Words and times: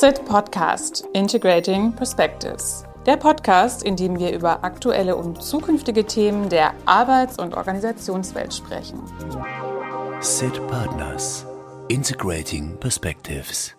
SIT 0.00 0.24
Podcast 0.26 1.08
Integrating 1.12 1.92
Perspectives. 1.92 2.84
Der 3.04 3.16
Podcast, 3.16 3.82
in 3.82 3.96
dem 3.96 4.16
wir 4.16 4.32
über 4.32 4.62
aktuelle 4.62 5.16
und 5.16 5.42
zukünftige 5.42 6.06
Themen 6.06 6.48
der 6.48 6.72
Arbeits- 6.86 7.36
und 7.36 7.52
Organisationswelt 7.54 8.54
sprechen. 8.54 9.00
SIT 10.20 10.64
Partners 10.68 11.44
Integrating 11.88 12.78
Perspectives. 12.78 13.74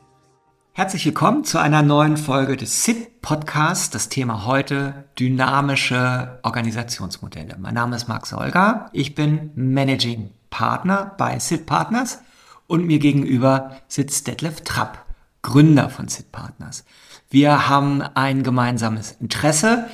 Herzlich 0.74 1.06
willkommen 1.06 1.46
zu 1.46 1.58
einer 1.58 1.84
neuen 1.84 2.18
Folge 2.18 2.58
des 2.58 2.84
SIT 2.84 3.22
Podcasts. 3.22 3.90
Das 3.90 4.10
Thema 4.10 4.46
heute 4.46 5.06
dynamische 5.18 6.40
Organisationsmodelle. 6.44 7.56
Mein 7.60 7.76
Name 7.76 7.96
ist 7.96 8.10
Max 8.10 8.34
Olga. 8.34 8.90
Ich 8.92 9.16
bin 9.16 9.52
Managing 9.56 10.32
Partner 10.50 11.14
bei 11.18 11.40
SIT 11.40 11.66
Partners 11.66 12.22
und 12.68 12.86
mir 12.86 13.00
gegenüber 13.00 13.78
sitzt 13.88 14.28
Detlef 14.28 14.60
Trapp, 14.62 15.06
Gründer 15.42 15.90
von 15.90 16.08
SIT 16.08 16.32
Partners. 16.32 16.86
Wir 17.30 17.70
haben 17.70 18.02
ein 18.02 18.44
gemeinsames 18.44 19.16
Interesse, 19.20 19.88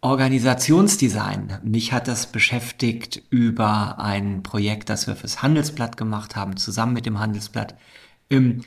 Organisationsdesign. 0.00 1.58
Mich 1.62 1.92
hat 1.92 2.08
das 2.08 2.26
beschäftigt 2.26 3.22
über 3.28 3.98
ein 3.98 4.42
Projekt, 4.42 4.88
das 4.88 5.06
wir 5.06 5.14
fürs 5.14 5.42
Handelsblatt 5.42 5.96
gemacht 5.96 6.36
haben, 6.36 6.56
zusammen 6.56 6.94
mit 6.94 7.04
dem 7.04 7.18
Handelsblatt. 7.18 7.74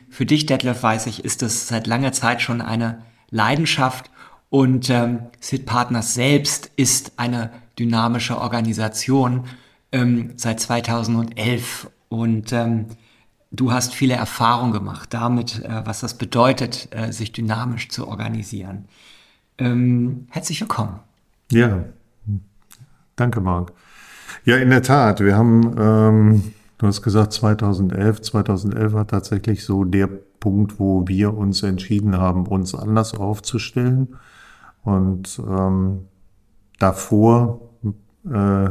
Für 0.09 0.25
dich, 0.25 0.45
Detlef, 0.45 0.83
weiß 0.83 1.07
ich, 1.07 1.23
ist 1.23 1.41
das 1.41 1.67
seit 1.67 1.87
langer 1.87 2.11
Zeit 2.11 2.41
schon 2.41 2.61
eine 2.61 3.01
Leidenschaft 3.29 4.11
und 4.49 4.89
ähm, 4.89 5.21
SIT 5.39 5.65
Partners 5.65 6.13
selbst 6.13 6.69
ist 6.75 7.13
eine 7.17 7.49
dynamische 7.79 8.37
Organisation 8.39 9.45
ähm, 9.91 10.33
seit 10.35 10.59
2011 10.59 11.89
und 12.09 12.51
ähm, 12.51 12.87
Du 13.55 13.71
hast 13.71 13.93
viele 13.93 14.15
Erfahrungen 14.15 14.73
gemacht 14.73 15.13
damit, 15.13 15.63
äh, 15.63 15.85
was 15.85 15.99
das 15.99 16.15
bedeutet, 16.15 16.87
äh, 16.89 17.11
sich 17.11 17.31
dynamisch 17.33 17.89
zu 17.89 18.07
organisieren. 18.07 18.85
Ähm, 19.59 20.25
herzlich 20.31 20.59
willkommen. 20.59 20.99
Ja, 21.51 21.83
danke, 23.15 23.41
Marc. 23.41 23.71
Ja, 24.43 24.57
in 24.57 24.71
der 24.71 24.81
Tat. 24.81 25.19
Wir 25.19 25.37
haben, 25.37 25.75
ähm, 25.77 26.53
du 26.79 26.87
hast 26.87 27.03
gesagt 27.03 27.31
2011. 27.33 28.23
2011 28.23 28.93
war 28.93 29.05
tatsächlich 29.05 29.63
so 29.63 29.83
der 29.83 30.07
Punkt, 30.07 30.79
wo 30.79 31.07
wir 31.07 31.37
uns 31.37 31.61
entschieden 31.61 32.17
haben, 32.17 32.47
uns 32.47 32.73
anders 32.73 33.13
aufzustellen. 33.13 34.15
Und 34.81 35.39
ähm, 35.47 36.07
davor 36.79 37.61
äh, 38.25 38.69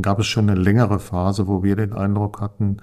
gab 0.00 0.18
es 0.18 0.26
schon 0.26 0.48
eine 0.48 0.58
längere 0.58 0.98
Phase, 0.98 1.46
wo 1.46 1.62
wir 1.62 1.76
den 1.76 1.92
Eindruck 1.92 2.40
hatten, 2.40 2.78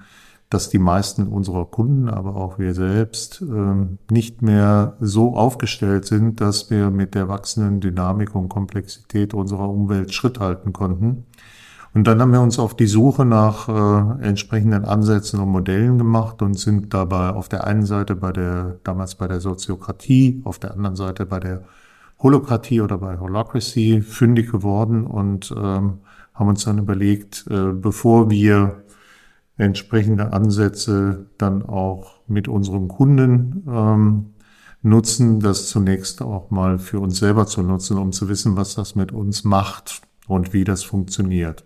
dass 0.52 0.68
die 0.68 0.78
meisten 0.78 1.28
unserer 1.28 1.64
Kunden, 1.64 2.08
aber 2.08 2.36
auch 2.36 2.58
wir 2.58 2.74
selbst, 2.74 3.40
ähm, 3.40 3.98
nicht 4.10 4.42
mehr 4.42 4.96
so 5.00 5.34
aufgestellt 5.34 6.04
sind, 6.04 6.40
dass 6.40 6.70
wir 6.70 6.90
mit 6.90 7.14
der 7.14 7.28
wachsenden 7.28 7.80
Dynamik 7.80 8.34
und 8.34 8.48
Komplexität 8.48 9.32
unserer 9.32 9.68
Umwelt 9.70 10.12
Schritt 10.12 10.40
halten 10.40 10.72
konnten. 10.72 11.24
Und 11.94 12.06
dann 12.06 12.20
haben 12.20 12.32
wir 12.32 12.40
uns 12.40 12.58
auf 12.58 12.74
die 12.74 12.86
Suche 12.86 13.24
nach 13.24 13.68
äh, 13.68 14.24
entsprechenden 14.24 14.84
Ansätzen 14.84 15.40
und 15.40 15.48
Modellen 15.48 15.98
gemacht 15.98 16.42
und 16.42 16.58
sind 16.58 16.92
dabei 16.92 17.30
auf 17.30 17.48
der 17.48 17.66
einen 17.66 17.84
Seite 17.84 18.14
bei 18.14 18.32
der, 18.32 18.78
damals 18.84 19.14
bei 19.14 19.28
der 19.28 19.40
Soziokratie, 19.40 20.42
auf 20.44 20.58
der 20.58 20.72
anderen 20.72 20.96
Seite 20.96 21.26
bei 21.26 21.40
der 21.40 21.62
Holokratie 22.18 22.80
oder 22.80 22.98
bei 22.98 23.18
Holacracy 23.18 24.00
fündig 24.00 24.50
geworden 24.50 25.06
und 25.06 25.52
ähm, 25.56 25.98
haben 26.34 26.48
uns 26.48 26.64
dann 26.64 26.78
überlegt, 26.78 27.46
äh, 27.50 27.72
bevor 27.72 28.30
wir 28.30 28.82
entsprechende 29.56 30.32
Ansätze 30.32 31.26
dann 31.38 31.62
auch 31.62 32.20
mit 32.26 32.48
unseren 32.48 32.88
Kunden 32.88 33.64
ähm, 33.68 34.34
nutzen, 34.82 35.40
das 35.40 35.68
zunächst 35.68 36.22
auch 36.22 36.50
mal 36.50 36.78
für 36.78 37.00
uns 37.00 37.18
selber 37.18 37.46
zu 37.46 37.62
nutzen, 37.62 37.98
um 37.98 38.12
zu 38.12 38.28
wissen, 38.28 38.56
was 38.56 38.74
das 38.74 38.94
mit 38.94 39.12
uns 39.12 39.44
macht 39.44 40.02
und 40.26 40.52
wie 40.52 40.64
das 40.64 40.82
funktioniert. 40.82 41.64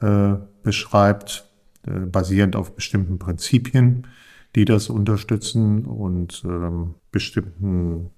äh, 0.00 0.34
beschreibt, 0.62 1.48
äh, 1.86 2.00
basierend 2.00 2.54
auf 2.54 2.74
bestimmten 2.74 3.18
Prinzipien, 3.18 4.06
die 4.54 4.66
das 4.66 4.90
unterstützen 4.90 5.86
und 5.86 6.42
ähm, 6.44 6.94
bestimmten 7.10 8.10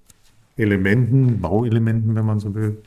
Elementen, 0.57 1.39
Bauelementen, 1.39 2.15
wenn 2.15 2.25
man 2.25 2.39
so 2.39 2.53
will. 2.53 2.81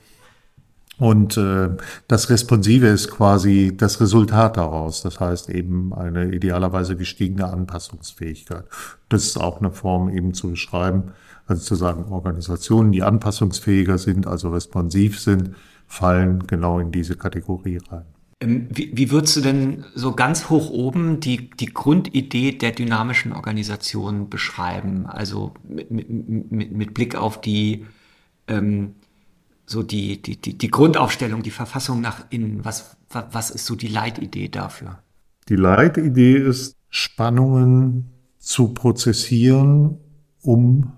Und 0.99 1.37
äh, 1.39 1.71
das 2.07 2.31
Responsive 2.31 2.87
ist 2.87 3.11
quasi 3.11 3.73
das 3.77 4.01
Resultat 4.01 4.59
daraus. 4.59 5.03
Das 5.03 5.19
heißt 5.19 5.49
eben 5.49 5.93
eine 5.95 6.33
idealerweise 6.33 6.97
gestiegene 6.97 7.49
Anpassungsfähigkeit. 7.49 8.65
Das 9.09 9.25
ist 9.25 9.39
auch 9.39 9.61
eine 9.61 9.73
Form 9.73 10.09
eben 10.09 10.35
zu 10.35 10.51
beschreiben, 10.51 11.13
also 11.47 11.63
zu 11.63 11.75
sagen, 11.75 12.05
Organisationen, 12.11 12.93
die 12.93 13.03
anpassungsfähiger 13.03 13.99
sind, 13.99 14.27
also 14.27 14.51
responsiv 14.51 15.21
sind, 15.21 15.51
fallen 15.87 16.47
genau 16.47 16.79
in 16.79 16.91
diese 16.91 17.17
Kategorie 17.17 17.79
rein. 17.91 18.07
Ähm, 18.41 18.69
wie, 18.71 18.91
wie 18.95 19.11
würdest 19.11 19.37
du 19.37 19.41
denn 19.41 19.85
so 19.95 20.13
ganz 20.13 20.51
hoch 20.51 20.71
oben 20.71 21.21
die, 21.21 21.51
die 21.51 21.73
Grundidee 21.73 22.53
der 22.53 22.73
dynamischen 22.73 23.33
Organisation 23.33 24.29
beschreiben? 24.29 25.07
Also 25.07 25.55
mit, 25.69 25.91
mit, 25.91 26.09
mit, 26.51 26.73
mit 26.73 26.95
Blick 26.95 27.15
auf 27.15 27.41
die, 27.41 27.87
ähm, 28.49 28.95
so 29.67 29.83
die, 29.83 30.21
die, 30.21 30.41
die, 30.41 30.59
die 30.59 30.71
Grundaufstellung, 30.71 31.43
die 31.43 31.51
Verfassung 31.51 32.01
nach 32.01 32.27
innen. 32.31 32.65
Was, 32.65 32.97
was 33.09 33.51
ist 33.51 33.67
so 33.67 33.77
die 33.77 33.89
Leitidee 33.89 34.49
dafür? 34.49 34.99
Die 35.49 35.57
Leitidee 35.57 36.37
ist, 36.37 36.77
Spannungen 36.89 38.11
zu 38.39 38.69
prozessieren, 38.69 39.99
um 40.43 40.93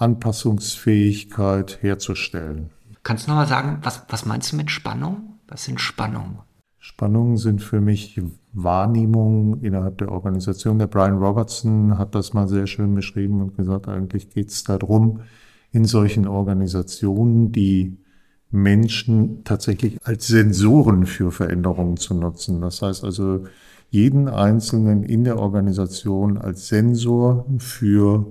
Anpassungsfähigkeit 0.00 1.82
herzustellen. 1.82 2.70
Kannst 3.02 3.26
du 3.26 3.30
nochmal 3.30 3.46
sagen, 3.46 3.78
was, 3.82 4.04
was 4.08 4.26
meinst 4.26 4.52
du 4.52 4.56
mit 4.56 4.70
Spannung? 4.70 5.38
Was 5.48 5.64
sind 5.64 5.80
Spannungen? 5.80 6.38
Spannungen 6.78 7.36
sind 7.36 7.62
für 7.62 7.80
mich 7.80 8.20
Wahrnehmungen 8.52 9.62
innerhalb 9.62 9.98
der 9.98 10.10
Organisation. 10.10 10.78
Der 10.78 10.86
Brian 10.86 11.18
Robertson 11.18 11.98
hat 11.98 12.14
das 12.14 12.32
mal 12.32 12.48
sehr 12.48 12.66
schön 12.66 12.94
beschrieben 12.94 13.40
und 13.42 13.56
gesagt, 13.56 13.88
eigentlich 13.88 14.30
geht 14.30 14.48
es 14.48 14.64
darum, 14.64 15.20
in 15.72 15.84
solchen 15.84 16.26
Organisationen 16.26 17.52
die 17.52 17.98
Menschen 18.50 19.44
tatsächlich 19.44 19.98
als 20.02 20.26
Sensoren 20.26 21.06
für 21.06 21.30
Veränderungen 21.30 21.96
zu 21.96 22.14
nutzen. 22.14 22.60
Das 22.60 22.82
heißt 22.82 23.04
also, 23.04 23.44
jeden 23.90 24.28
Einzelnen 24.28 25.02
in 25.02 25.24
der 25.24 25.38
Organisation 25.38 26.38
als 26.38 26.68
Sensor 26.68 27.46
für 27.58 28.26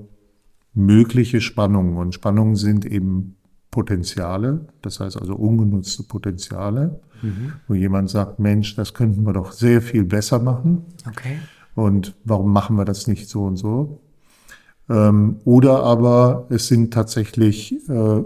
mögliche 0.73 1.41
Spannungen. 1.41 1.97
Und 1.97 2.13
Spannungen 2.13 2.55
sind 2.55 2.85
eben 2.85 3.35
Potenziale, 3.71 4.67
das 4.81 4.99
heißt 4.99 5.19
also 5.19 5.35
ungenutzte 5.35 6.03
Potenziale, 6.03 7.01
mhm. 7.21 7.53
wo 7.67 7.75
jemand 7.75 8.09
sagt, 8.09 8.39
Mensch, 8.39 8.75
das 8.75 8.93
könnten 8.93 9.25
wir 9.25 9.33
doch 9.33 9.51
sehr 9.51 9.81
viel 9.81 10.05
besser 10.05 10.39
machen. 10.39 10.85
Okay. 11.07 11.37
Und 11.75 12.15
warum 12.23 12.51
machen 12.51 12.77
wir 12.77 12.85
das 12.85 13.07
nicht 13.07 13.29
so 13.29 13.43
und 13.43 13.57
so? 13.57 14.01
Ähm, 14.89 15.37
oder 15.45 15.83
aber 15.83 16.47
es 16.49 16.67
sind 16.67 16.93
tatsächlich 16.93 17.73
äh, 17.89 18.23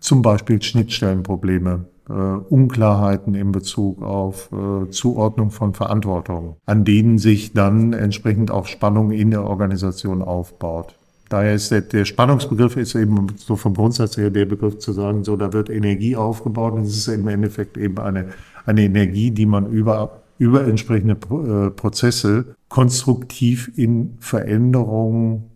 zum 0.00 0.22
Beispiel 0.22 0.62
Schnittstellenprobleme, 0.62 1.86
äh, 2.08 2.12
Unklarheiten 2.12 3.34
in 3.34 3.52
Bezug 3.52 4.02
auf 4.02 4.50
äh, 4.52 4.88
Zuordnung 4.90 5.50
von 5.50 5.74
Verantwortung, 5.74 6.56
an 6.64 6.84
denen 6.84 7.18
sich 7.18 7.52
dann 7.52 7.92
entsprechend 7.92 8.50
auch 8.50 8.66
Spannung 8.66 9.10
in 9.10 9.30
der 9.30 9.44
Organisation 9.44 10.22
aufbaut. 10.22 10.97
Daher 11.28 11.54
ist 11.54 11.70
der, 11.70 11.82
der 11.82 12.04
Spannungsbegriff 12.04 12.76
ist 12.76 12.94
eben 12.94 13.26
so 13.36 13.56
vom 13.56 13.74
Grundsatz 13.74 14.16
her 14.16 14.30
der 14.30 14.46
Begriff 14.46 14.78
zu 14.78 14.92
sagen, 14.92 15.24
so 15.24 15.36
da 15.36 15.52
wird 15.52 15.68
Energie 15.68 16.16
aufgebaut 16.16 16.72
und 16.72 16.82
es 16.82 16.96
ist 16.96 17.08
im 17.08 17.28
Endeffekt 17.28 17.76
eben 17.76 17.98
eine, 17.98 18.30
eine 18.64 18.82
Energie, 18.82 19.30
die 19.30 19.46
man 19.46 19.70
über, 19.70 20.22
über 20.38 20.66
entsprechende 20.66 21.14
äh, 21.14 21.70
Prozesse 21.70 22.56
konstruktiv 22.68 23.70
in 23.76 24.16
Veränderungen 24.20 25.50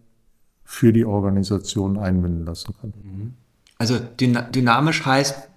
für 0.65 0.93
die 0.93 1.05
Organisation 1.05 1.99
einbinden 1.99 2.45
lassen 2.45 2.75
kann. 2.81 2.93
Also 3.79 3.99
dynamisch 4.19 5.05
heißt, 5.05 5.49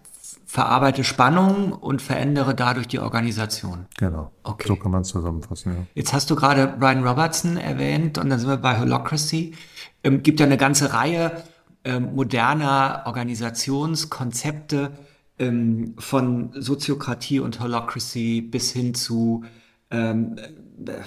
verarbeite 0.45 1.03
Spannung 1.03 1.73
und 1.73 2.01
verändere 2.01 2.55
dadurch 2.55 2.87
die 2.87 2.99
Organisation. 2.99 3.87
Genau. 3.97 4.31
Okay. 4.43 4.69
So 4.69 4.77
kann 4.77 4.91
man 4.91 5.01
es 5.01 5.09
zusammenfassen. 5.09 5.73
Ja. 5.73 5.79
Jetzt 5.95 6.13
hast 6.13 6.29
du 6.29 6.35
gerade 6.35 6.73
Brian 6.79 7.05
Robertson 7.05 7.57
erwähnt 7.57 8.17
und 8.17 8.29
dann 8.29 8.39
sind 8.39 8.47
wir 8.47 8.57
bei 8.57 8.79
Holocracy 8.79 9.53
ähm, 10.05 10.23
gibt 10.23 10.39
ja 10.39 10.45
eine 10.45 10.57
ganze 10.57 10.93
Reihe 10.93 11.43
ähm, 11.83 12.15
moderner 12.15 13.03
Organisationskonzepte 13.05 14.91
ähm, 15.39 15.95
von 15.97 16.51
Soziokratie 16.53 17.39
und 17.39 17.59
Holocracy 17.59 18.41
bis 18.41 18.71
hin 18.71 18.93
zu 18.93 19.43
ähm, 19.91 20.37
äh, 20.85 21.01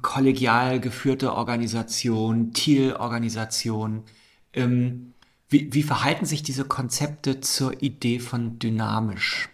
kollegial 0.00 0.80
geführte 0.80 1.34
Organisation, 1.34 2.52
Thiel-Organisation. 2.52 4.04
Ähm, 4.52 5.12
wie, 5.48 5.72
wie 5.72 5.82
verhalten 5.82 6.24
sich 6.24 6.42
diese 6.42 6.64
Konzepte 6.64 7.40
zur 7.40 7.82
Idee 7.82 8.18
von 8.18 8.58
dynamisch? 8.58 9.48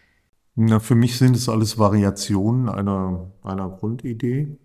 Na, 0.54 0.80
für 0.80 0.94
mich 0.94 1.16
sind 1.16 1.34
es 1.34 1.48
alles 1.48 1.78
Variationen 1.78 2.68
einer, 2.68 3.30
einer 3.42 3.70
Grundidee, 3.70 4.56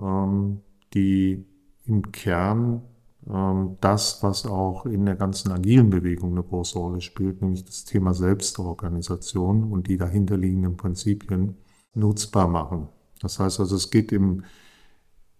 ähm, 0.00 0.60
die 0.94 1.44
im 1.84 2.12
Kern 2.12 2.82
das, 3.26 4.22
was 4.22 4.44
auch 4.44 4.84
in 4.84 5.06
der 5.06 5.16
ganzen 5.16 5.50
agilen 5.50 5.88
Bewegung 5.88 6.32
eine 6.32 6.42
große 6.42 6.78
Rolle 6.78 7.00
spielt, 7.00 7.40
nämlich 7.40 7.64
das 7.64 7.84
Thema 7.84 8.12
Selbstorganisation 8.12 9.72
und 9.72 9.88
die 9.88 9.96
dahinterliegenden 9.96 10.76
Prinzipien 10.76 11.56
nutzbar 11.94 12.48
machen. 12.48 12.88
Das 13.20 13.38
heißt 13.38 13.60
also, 13.60 13.76
es 13.76 13.90
geht 13.90 14.12
im, 14.12 14.44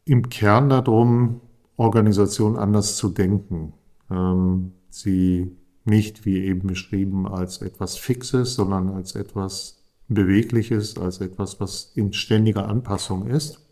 im 0.06 0.30
Kern 0.30 0.70
darum, 0.70 1.42
Organisation 1.76 2.56
anders 2.56 2.96
zu 2.96 3.10
denken. 3.10 3.74
Ähm, 4.10 4.72
sie 4.88 5.54
nicht, 5.84 6.24
wie 6.24 6.38
eben 6.38 6.66
beschrieben, 6.66 7.26
als 7.26 7.60
etwas 7.60 7.96
Fixes, 7.96 8.54
sondern 8.54 8.88
als 8.88 9.14
etwas 9.14 9.82
Bewegliches, 10.08 10.96
als 10.96 11.20
etwas, 11.20 11.60
was 11.60 11.92
in 11.94 12.12
ständiger 12.12 12.68
Anpassung 12.68 13.26
ist. 13.26 13.63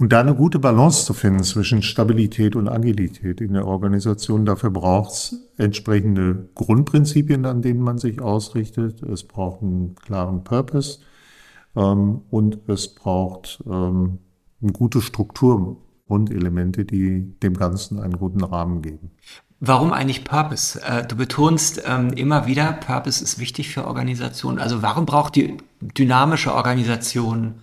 Und 0.00 0.14
da 0.14 0.20
eine 0.20 0.34
gute 0.34 0.58
Balance 0.58 1.04
zu 1.04 1.12
finden 1.12 1.42
zwischen 1.42 1.82
Stabilität 1.82 2.56
und 2.56 2.70
Agilität 2.70 3.42
in 3.42 3.52
der 3.52 3.66
Organisation, 3.66 4.46
dafür 4.46 4.70
braucht 4.70 5.10
es 5.10 5.36
entsprechende 5.58 6.48
Grundprinzipien, 6.54 7.44
an 7.44 7.60
denen 7.60 7.82
man 7.82 7.98
sich 7.98 8.18
ausrichtet. 8.18 9.02
Es 9.02 9.24
braucht 9.24 9.60
einen 9.60 9.96
klaren 9.96 10.42
Purpose 10.42 11.00
ähm, 11.76 12.22
und 12.30 12.60
es 12.66 12.94
braucht 12.94 13.62
ähm, 13.66 14.20
eine 14.62 14.72
gute 14.72 15.02
Struktur 15.02 15.76
und 16.06 16.30
Elemente, 16.30 16.86
die 16.86 17.38
dem 17.40 17.52
Ganzen 17.52 18.00
einen 18.00 18.16
guten 18.16 18.42
Rahmen 18.42 18.80
geben. 18.80 19.10
Warum 19.60 19.92
eigentlich 19.92 20.24
Purpose? 20.24 20.80
Äh, 20.82 21.06
du 21.06 21.14
betonst 21.14 21.82
ähm, 21.86 22.14
immer 22.14 22.46
wieder, 22.46 22.72
Purpose 22.72 23.22
ist 23.22 23.38
wichtig 23.38 23.68
für 23.68 23.86
Organisationen. 23.86 24.60
Also 24.60 24.80
warum 24.80 25.04
braucht 25.04 25.36
die 25.36 25.58
dynamische 25.82 26.54
Organisation 26.54 27.56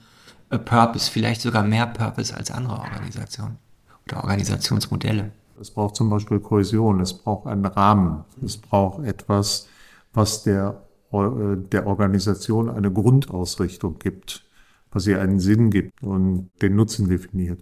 Purpose, 0.49 1.11
vielleicht 1.11 1.41
sogar 1.41 1.63
mehr 1.63 1.88
Purpose 1.88 2.35
als 2.35 2.51
andere 2.51 2.79
Organisationen 2.79 3.57
oder 4.05 4.23
Organisationsmodelle. 4.23 5.31
Es 5.59 5.71
braucht 5.71 5.95
zum 5.95 6.09
Beispiel 6.09 6.39
Kohäsion, 6.39 6.99
es 6.99 7.13
braucht 7.13 7.47
einen 7.47 7.65
Rahmen, 7.65 8.23
es 8.44 8.57
braucht 8.57 9.03
etwas, 9.03 9.67
was 10.13 10.44
der, 10.44 10.81
äh, 11.11 11.57
der 11.71 11.88
Organisation 11.88 12.69
eine 12.69 12.91
Grundausrichtung 12.91 13.99
gibt, 13.99 14.45
was 14.91 15.07
ihr 15.07 15.19
einen 15.21 15.39
Sinn 15.39 15.69
gibt 15.69 16.01
und 16.01 16.50
den 16.61 16.75
Nutzen 16.75 17.09
definiert. 17.09 17.61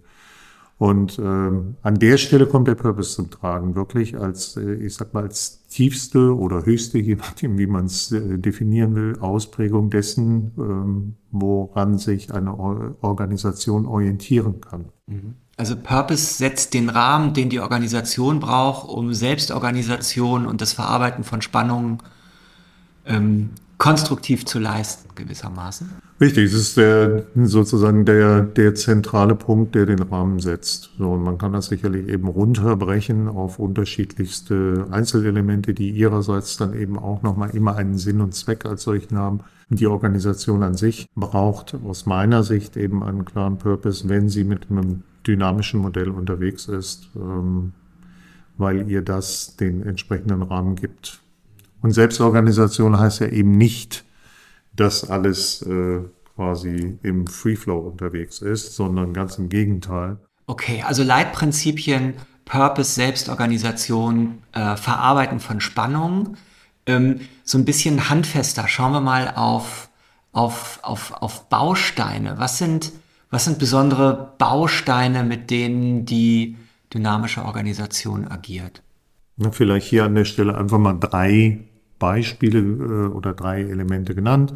Und 0.78 1.18
ähm, 1.18 1.76
an 1.80 1.98
der 1.98 2.18
Stelle 2.18 2.46
kommt 2.46 2.68
der 2.68 2.74
Purpose 2.74 3.14
zum 3.14 3.30
Tragen, 3.30 3.74
wirklich 3.74 4.18
als, 4.18 4.58
äh, 4.58 4.74
ich 4.74 4.94
sag 4.94 5.14
mal, 5.14 5.22
als 5.22 5.66
tiefste 5.68 6.36
oder 6.36 6.66
höchste, 6.66 6.98
je 6.98 7.14
nachdem, 7.14 7.56
wie 7.56 7.66
man 7.66 7.86
es 7.86 8.12
äh, 8.12 8.38
definieren 8.38 8.94
will, 8.94 9.18
Ausprägung 9.20 9.88
dessen, 9.88 10.52
ähm, 10.58 11.14
woran 11.30 11.96
sich 11.96 12.32
eine 12.34 12.58
Organisation 13.00 13.86
orientieren 13.86 14.60
kann. 14.60 14.86
Mhm. 15.06 15.34
Also 15.56 15.76
Purpose 15.76 16.34
setzt 16.34 16.74
den 16.74 16.90
Rahmen, 16.90 17.32
den 17.32 17.48
die 17.48 17.60
Organisation 17.60 18.40
braucht, 18.40 18.86
um 18.86 19.14
Selbstorganisation 19.14 20.46
und 20.46 20.60
das 20.60 20.74
Verarbeiten 20.74 21.24
von 21.24 21.40
Spannungen 21.40 22.02
ähm, 23.06 23.50
konstruktiv 23.78 24.46
zu 24.46 24.58
leisten, 24.58 25.10
gewissermaßen. 25.14 25.90
Richtig, 26.18 26.46
es 26.46 26.54
ist 26.54 26.76
der, 26.78 27.24
sozusagen 27.34 28.06
der, 28.06 28.40
der 28.40 28.74
zentrale 28.74 29.34
Punkt, 29.34 29.74
der 29.74 29.84
den 29.84 30.00
Rahmen 30.00 30.40
setzt. 30.40 30.90
So, 30.98 31.12
und 31.12 31.22
man 31.22 31.36
kann 31.36 31.52
das 31.52 31.66
sicherlich 31.66 32.08
eben 32.08 32.26
runterbrechen 32.26 33.28
auf 33.28 33.58
unterschiedlichste 33.58 34.86
Einzelelemente, 34.90 35.74
die 35.74 35.90
ihrerseits 35.90 36.56
dann 36.56 36.72
eben 36.72 36.98
auch 36.98 37.22
nochmal 37.22 37.50
immer 37.50 37.76
einen 37.76 37.98
Sinn 37.98 38.22
und 38.22 38.34
Zweck 38.34 38.64
als 38.64 38.82
solchen 38.82 39.18
haben. 39.18 39.40
Die 39.68 39.86
Organisation 39.86 40.62
an 40.62 40.74
sich 40.74 41.06
braucht 41.14 41.74
aus 41.84 42.06
meiner 42.06 42.44
Sicht 42.44 42.76
eben 42.78 43.02
einen 43.02 43.26
klaren 43.26 43.58
Purpose, 43.58 44.08
wenn 44.08 44.30
sie 44.30 44.44
mit 44.44 44.70
einem 44.70 45.02
dynamischen 45.26 45.80
Modell 45.80 46.08
unterwegs 46.10 46.66
ist, 46.66 47.10
ähm, 47.16 47.72
weil 48.56 48.88
ihr 48.88 49.02
das 49.02 49.56
den 49.56 49.82
entsprechenden 49.82 50.42
Rahmen 50.42 50.76
gibt. 50.76 51.20
Und 51.86 51.92
Selbstorganisation 51.92 52.98
heißt 52.98 53.20
ja 53.20 53.28
eben 53.28 53.52
nicht, 53.52 54.04
dass 54.74 55.08
alles 55.08 55.62
äh, 55.62 56.00
quasi 56.34 56.98
im 57.04 57.28
Free 57.28 57.54
Flow 57.54 57.78
unterwegs 57.78 58.42
ist, 58.42 58.74
sondern 58.74 59.12
ganz 59.12 59.38
im 59.38 59.48
Gegenteil. 59.48 60.16
Okay, 60.48 60.82
also 60.84 61.04
Leitprinzipien, 61.04 62.14
Purpose, 62.44 62.92
Selbstorganisation, 62.92 64.42
äh, 64.50 64.74
Verarbeiten 64.74 65.38
von 65.38 65.60
Spannungen, 65.60 66.36
ähm, 66.86 67.20
so 67.44 67.56
ein 67.56 67.64
bisschen 67.64 68.10
handfester. 68.10 68.66
Schauen 68.66 68.90
wir 68.90 69.00
mal 69.00 69.34
auf, 69.36 69.88
auf, 70.32 70.80
auf, 70.82 71.12
auf 71.22 71.48
Bausteine. 71.48 72.34
Was 72.38 72.58
sind, 72.58 72.90
was 73.30 73.44
sind 73.44 73.60
besondere 73.60 74.32
Bausteine, 74.38 75.22
mit 75.22 75.52
denen 75.52 76.04
die 76.04 76.56
dynamische 76.92 77.44
Organisation 77.44 78.26
agiert? 78.26 78.82
Na, 79.36 79.52
vielleicht 79.52 79.86
hier 79.86 80.04
an 80.04 80.16
der 80.16 80.24
Stelle 80.24 80.58
einfach 80.58 80.78
mal 80.78 80.98
drei 80.98 81.60
Beispiele 81.98 82.58
äh, 82.58 83.08
oder 83.08 83.34
drei 83.34 83.62
Elemente 83.62 84.14
genannt. 84.14 84.54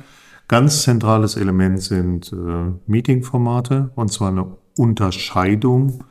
Ganz 0.48 0.82
zentrales 0.82 1.36
Element 1.36 1.80
sind 1.80 2.32
äh, 2.32 2.72
Meetingformate 2.86 3.90
und 3.94 4.12
zwar 4.12 4.28
eine 4.28 4.56
Unterscheidung 4.76 6.04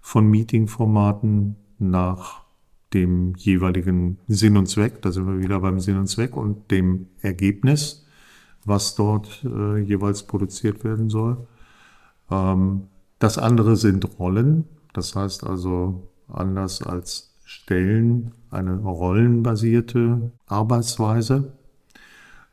von 0.00 0.28
Meetingformaten 0.28 1.56
nach 1.78 2.42
dem 2.94 3.34
jeweiligen 3.36 4.18
Sinn 4.28 4.56
und 4.56 4.66
Zweck, 4.66 5.02
da 5.02 5.12
sind 5.12 5.26
wir 5.26 5.40
wieder 5.40 5.60
beim 5.60 5.80
Sinn 5.80 5.98
und 5.98 6.06
Zweck 6.08 6.36
und 6.36 6.70
dem 6.70 7.08
Ergebnis, 7.20 8.06
was 8.64 8.94
dort 8.94 9.44
äh, 9.44 9.78
jeweils 9.78 10.24
produziert 10.24 10.84
werden 10.84 11.08
soll. 11.08 11.46
Ähm, 12.30 12.88
das 13.18 13.38
andere 13.38 13.76
sind 13.76 14.18
Rollen, 14.18 14.64
das 14.92 15.14
heißt 15.14 15.44
also 15.44 16.08
anders 16.28 16.82
als 16.82 17.31
Stellen 17.52 18.32
eine 18.50 18.76
rollenbasierte 18.76 20.32
Arbeitsweise. 20.46 21.52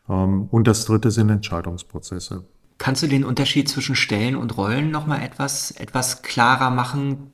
Ähm, 0.10 0.48
und 0.52 0.68
das 0.68 0.86
dritte 0.86 1.10
sind 1.12 1.30
Entscheidungsprozesse. 1.30 2.44
Kannst 2.78 3.04
du 3.04 3.08
den 3.08 3.24
Unterschied 3.24 3.70
zwischen 3.70 3.96
Stellen 3.96 4.36
und 4.36 4.58
Rollen 4.58 4.92
nochmal 4.92 5.22
etwas, 5.22 5.72
etwas 5.72 6.22
klarer 6.22 6.70
machen? 6.70 7.32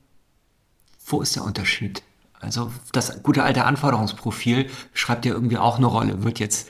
Wo 1.04 1.20
ist 1.20 1.34
der 1.36 1.44
Unterschied? 1.44 2.02
Also 2.40 2.70
das 2.92 3.22
gute 3.22 3.42
alte 3.42 3.64
Anforderungsprofil 3.64 4.66
schreibt 4.92 5.24
ja 5.24 5.32
irgendwie 5.32 5.58
auch 5.58 5.78
eine 5.78 5.86
Rolle, 5.86 6.22
wird 6.22 6.38
jetzt 6.38 6.68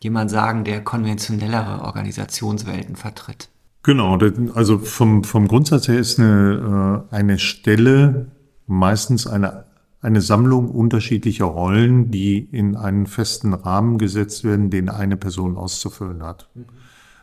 jemand 0.00 0.30
sagen, 0.30 0.64
der 0.64 0.82
konventionellere 0.82 1.82
Organisationswelten 1.82 2.96
vertritt. 2.96 3.48
Genau, 3.84 4.16
also 4.54 4.78
vom, 4.78 5.24
vom 5.24 5.48
Grundsatz 5.48 5.88
her 5.88 5.98
ist 5.98 6.18
eine, 6.18 7.06
äh, 7.10 7.14
eine 7.14 7.38
Stelle 7.38 8.32
meistens 8.66 9.26
eine, 9.26 9.64
eine 10.02 10.20
Sammlung 10.20 10.68
unterschiedlicher 10.68 11.44
Rollen, 11.44 12.10
die 12.10 12.38
in 12.38 12.76
einen 12.76 13.06
festen 13.06 13.54
Rahmen 13.54 13.98
gesetzt 13.98 14.42
werden, 14.42 14.68
den 14.68 14.88
eine 14.88 15.16
Person 15.16 15.56
auszufüllen 15.56 16.24
hat. 16.24 16.50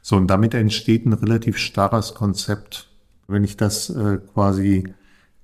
So, 0.01 0.15
und 0.15 0.27
damit 0.27 0.53
entsteht 0.53 1.05
ein 1.05 1.13
relativ 1.13 1.57
starres 1.57 2.15
Konzept. 2.15 2.89
Wenn 3.27 3.43
ich 3.43 3.57
das 3.57 3.89
äh, 3.89 4.19
quasi 4.33 4.93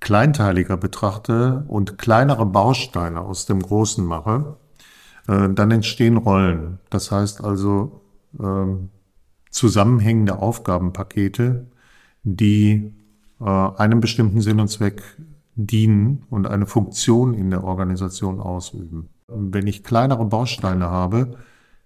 kleinteiliger 0.00 0.78
betrachte 0.78 1.64
und 1.68 1.98
kleinere 1.98 2.46
Bausteine 2.46 3.20
aus 3.20 3.44
dem 3.44 3.60
Großen 3.60 4.04
mache, 4.04 4.56
äh, 5.28 5.50
dann 5.50 5.70
entstehen 5.70 6.16
Rollen. 6.16 6.78
Das 6.88 7.12
heißt 7.12 7.44
also, 7.44 8.00
äh, 8.38 8.66
zusammenhängende 9.50 10.38
Aufgabenpakete, 10.38 11.66
die 12.22 12.92
äh, 13.40 13.44
einem 13.44 14.00
bestimmten 14.00 14.40
Sinn 14.40 14.58
und 14.58 14.68
Zweck 14.68 15.02
dienen 15.56 16.24
und 16.30 16.46
eine 16.46 16.66
Funktion 16.66 17.34
in 17.34 17.50
der 17.50 17.64
Organisation 17.64 18.40
ausüben. 18.40 19.08
Wenn 19.26 19.66
ich 19.66 19.82
kleinere 19.82 20.26
Bausteine 20.26 20.90
habe, 20.90 21.36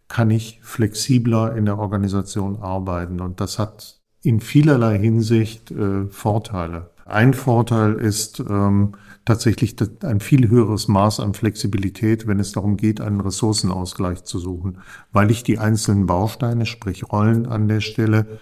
kann 0.09 0.31
ich 0.31 0.61
flexibler 0.63 1.57
in 1.57 1.65
der 1.65 1.79
Organisation 1.79 2.57
arbeiten 2.57 3.21
und 3.21 3.41
das 3.41 3.59
hat 3.59 4.01
in 4.23 4.41
vielerlei 4.41 4.99
Hinsicht 4.99 5.71
äh, 5.71 6.07
Vorteile. 6.07 6.91
Ein 7.07 7.33
Vorteil 7.33 7.95
ist 7.95 8.41
ähm, 8.41 8.93
tatsächlich 9.25 9.77
ein 10.03 10.21
viel 10.21 10.49
höheres 10.49 10.89
Maß 10.89 11.21
an 11.21 11.35
Flexibilität, 11.35 12.27
wenn 12.27 12.39
es 12.39 12.53
darum 12.53 12.77
geht, 12.77 13.01
einen 13.01 13.21
Ressourcenausgleich 13.21 14.25
zu 14.25 14.39
suchen, 14.39 14.79
weil 15.13 15.31
ich 15.31 15.43
die 15.43 15.59
einzelnen 15.59 16.07
Bausteine, 16.07 16.67
sprich 16.67 17.11
Rollen 17.11 17.47
an 17.47 17.69
der 17.69 17.81
Stelle, 17.81 18.39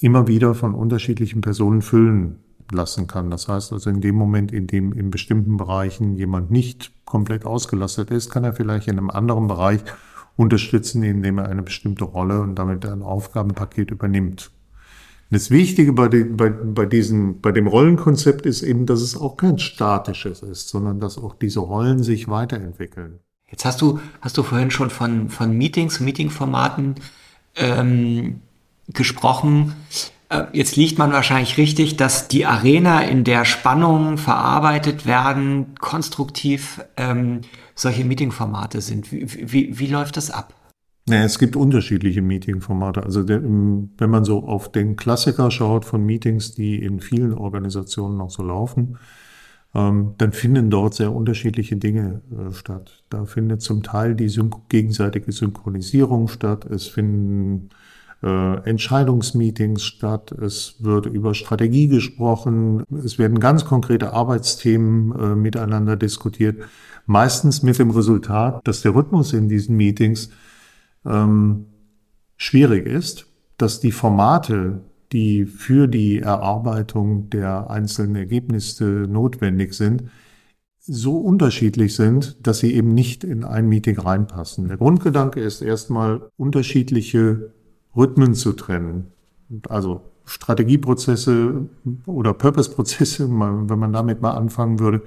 immer 0.00 0.26
wieder 0.26 0.54
von 0.54 0.74
unterschiedlichen 0.74 1.40
Personen 1.40 1.82
füllen 1.82 2.38
lassen 2.70 3.06
kann. 3.06 3.30
Das 3.30 3.48
heißt 3.48 3.72
also 3.72 3.90
in 3.90 4.00
dem 4.00 4.14
Moment, 4.14 4.52
in 4.52 4.66
dem 4.66 4.92
in 4.92 5.10
bestimmten 5.10 5.56
Bereichen 5.56 6.16
jemand 6.16 6.50
nicht 6.50 6.92
komplett 7.04 7.44
ausgelastet 7.44 8.10
ist, 8.10 8.30
kann 8.30 8.44
er 8.44 8.54
vielleicht 8.54 8.88
in 8.88 8.98
einem 8.98 9.10
anderen 9.10 9.46
Bereich 9.46 9.80
unterstützen, 10.36 11.02
indem 11.02 11.38
er 11.38 11.48
eine 11.48 11.62
bestimmte 11.62 12.04
Rolle 12.04 12.40
und 12.40 12.56
damit 12.56 12.86
ein 12.86 13.02
Aufgabenpaket 13.02 13.90
übernimmt. 13.90 14.50
Das 15.30 15.50
Wichtige 15.50 15.92
bei, 15.92 16.08
den, 16.08 16.36
bei, 16.36 16.50
bei, 16.50 16.86
diesen, 16.86 17.40
bei 17.40 17.50
dem 17.50 17.66
Rollenkonzept 17.66 18.46
ist 18.46 18.62
eben, 18.62 18.86
dass 18.86 19.00
es 19.00 19.16
auch 19.16 19.36
kein 19.36 19.58
statisches 19.58 20.42
ist, 20.42 20.68
sondern 20.68 21.00
dass 21.00 21.18
auch 21.18 21.34
diese 21.34 21.60
Rollen 21.60 22.02
sich 22.02 22.28
weiterentwickeln. 22.28 23.20
Jetzt 23.48 23.64
hast 23.64 23.80
du, 23.80 24.00
hast 24.20 24.36
du 24.36 24.42
vorhin 24.42 24.70
schon 24.70 24.90
von, 24.90 25.28
von 25.28 25.56
Meetings, 25.56 26.00
Meetingformaten 26.00 26.96
ähm, 27.56 28.40
gesprochen. 28.88 29.74
Äh, 30.34 30.46
jetzt 30.52 30.76
liegt 30.76 30.98
man 30.98 31.12
wahrscheinlich 31.12 31.56
richtig, 31.58 31.96
dass 31.96 32.28
die 32.28 32.46
Arena, 32.46 33.02
in 33.02 33.24
der 33.24 33.44
Spannungen 33.44 34.18
verarbeitet 34.18 35.06
werden, 35.06 35.74
konstruktiv 35.78 36.82
ähm, 36.96 37.42
solche 37.74 38.04
Meetingformate 38.04 38.80
sind. 38.80 39.12
Wie, 39.12 39.52
wie, 39.52 39.78
wie 39.78 39.86
läuft 39.86 40.16
das 40.16 40.30
ab? 40.30 40.54
Naja, 41.06 41.24
es 41.24 41.38
gibt 41.38 41.54
unterschiedliche 41.54 42.22
Meetingformate. 42.22 43.02
Also 43.02 43.22
der, 43.22 43.42
wenn 43.42 44.10
man 44.10 44.24
so 44.24 44.44
auf 44.44 44.72
den 44.72 44.96
Klassiker 44.96 45.50
schaut 45.50 45.84
von 45.84 46.04
Meetings, 46.04 46.54
die 46.54 46.82
in 46.82 47.00
vielen 47.00 47.34
Organisationen 47.34 48.16
noch 48.16 48.30
so 48.30 48.42
laufen, 48.42 48.98
ähm, 49.74 50.14
dann 50.16 50.32
finden 50.32 50.70
dort 50.70 50.94
sehr 50.94 51.12
unterschiedliche 51.12 51.76
Dinge 51.76 52.22
äh, 52.32 52.54
statt. 52.54 53.04
Da 53.10 53.26
findet 53.26 53.60
zum 53.60 53.82
Teil 53.82 54.14
die 54.14 54.28
Syn 54.28 54.50
gegenseitige 54.68 55.30
Synchronisierung 55.30 56.28
statt. 56.28 56.64
Es 56.64 56.86
finden 56.86 57.68
äh, 58.24 58.68
Entscheidungsmeetings 58.68 59.82
statt. 59.84 60.32
Es 60.32 60.76
wird 60.78 61.06
über 61.06 61.34
Strategie 61.34 61.88
gesprochen. 61.88 62.84
Es 63.04 63.18
werden 63.18 63.38
ganz 63.38 63.66
konkrete 63.66 64.14
Arbeitsthemen 64.14 65.12
äh, 65.12 65.34
miteinander 65.36 65.96
diskutiert. 65.96 66.62
Meistens 67.06 67.62
mit 67.62 67.78
dem 67.78 67.90
Resultat, 67.90 68.66
dass 68.66 68.80
der 68.80 68.94
Rhythmus 68.94 69.34
in 69.34 69.50
diesen 69.50 69.76
Meetings 69.76 70.30
ähm, 71.04 71.66
schwierig 72.36 72.86
ist, 72.86 73.26
dass 73.58 73.80
die 73.80 73.92
Formate, 73.92 74.80
die 75.12 75.44
für 75.44 75.86
die 75.86 76.20
Erarbeitung 76.20 77.28
der 77.28 77.70
einzelnen 77.70 78.16
Ergebnisse 78.16 79.06
notwendig 79.06 79.74
sind, 79.74 80.04
so 80.80 81.18
unterschiedlich 81.18 81.94
sind, 81.94 82.46
dass 82.46 82.58
sie 82.58 82.74
eben 82.74 82.94
nicht 82.94 83.22
in 83.22 83.44
ein 83.44 83.68
Meeting 83.68 83.98
reinpassen. 83.98 84.68
Der 84.68 84.78
Grundgedanke 84.78 85.40
ist 85.40 85.60
erstmal 85.60 86.30
unterschiedliche 86.36 87.52
Rhythmen 87.96 88.34
zu 88.34 88.52
trennen. 88.52 89.12
Also 89.68 90.02
Strategieprozesse 90.24 91.68
oder 92.06 92.34
Purpose-Prozesse, 92.34 93.28
wenn 93.28 93.78
man 93.78 93.92
damit 93.92 94.20
mal 94.22 94.32
anfangen 94.32 94.78
würde, 94.78 95.02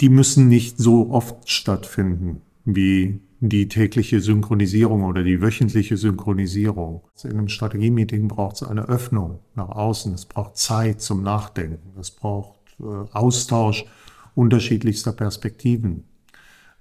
die 0.00 0.08
müssen 0.08 0.48
nicht 0.48 0.78
so 0.78 1.10
oft 1.10 1.48
stattfinden 1.50 2.42
wie 2.64 3.20
die 3.40 3.68
tägliche 3.68 4.20
Synchronisierung 4.20 5.04
oder 5.04 5.22
die 5.22 5.40
wöchentliche 5.40 5.96
Synchronisierung. 5.96 7.02
In 7.22 7.30
einem 7.30 7.48
Strategie-Meeting 7.48 8.28
braucht 8.28 8.56
es 8.56 8.62
eine 8.64 8.88
Öffnung 8.88 9.38
nach 9.54 9.68
außen. 9.68 10.12
Es 10.12 10.26
braucht 10.26 10.56
Zeit 10.56 11.00
zum 11.00 11.22
Nachdenken. 11.22 11.98
Es 11.98 12.10
braucht 12.10 12.58
äh, 12.80 12.84
Austausch 13.12 13.86
unterschiedlichster 14.34 15.12
Perspektiven, 15.12 16.04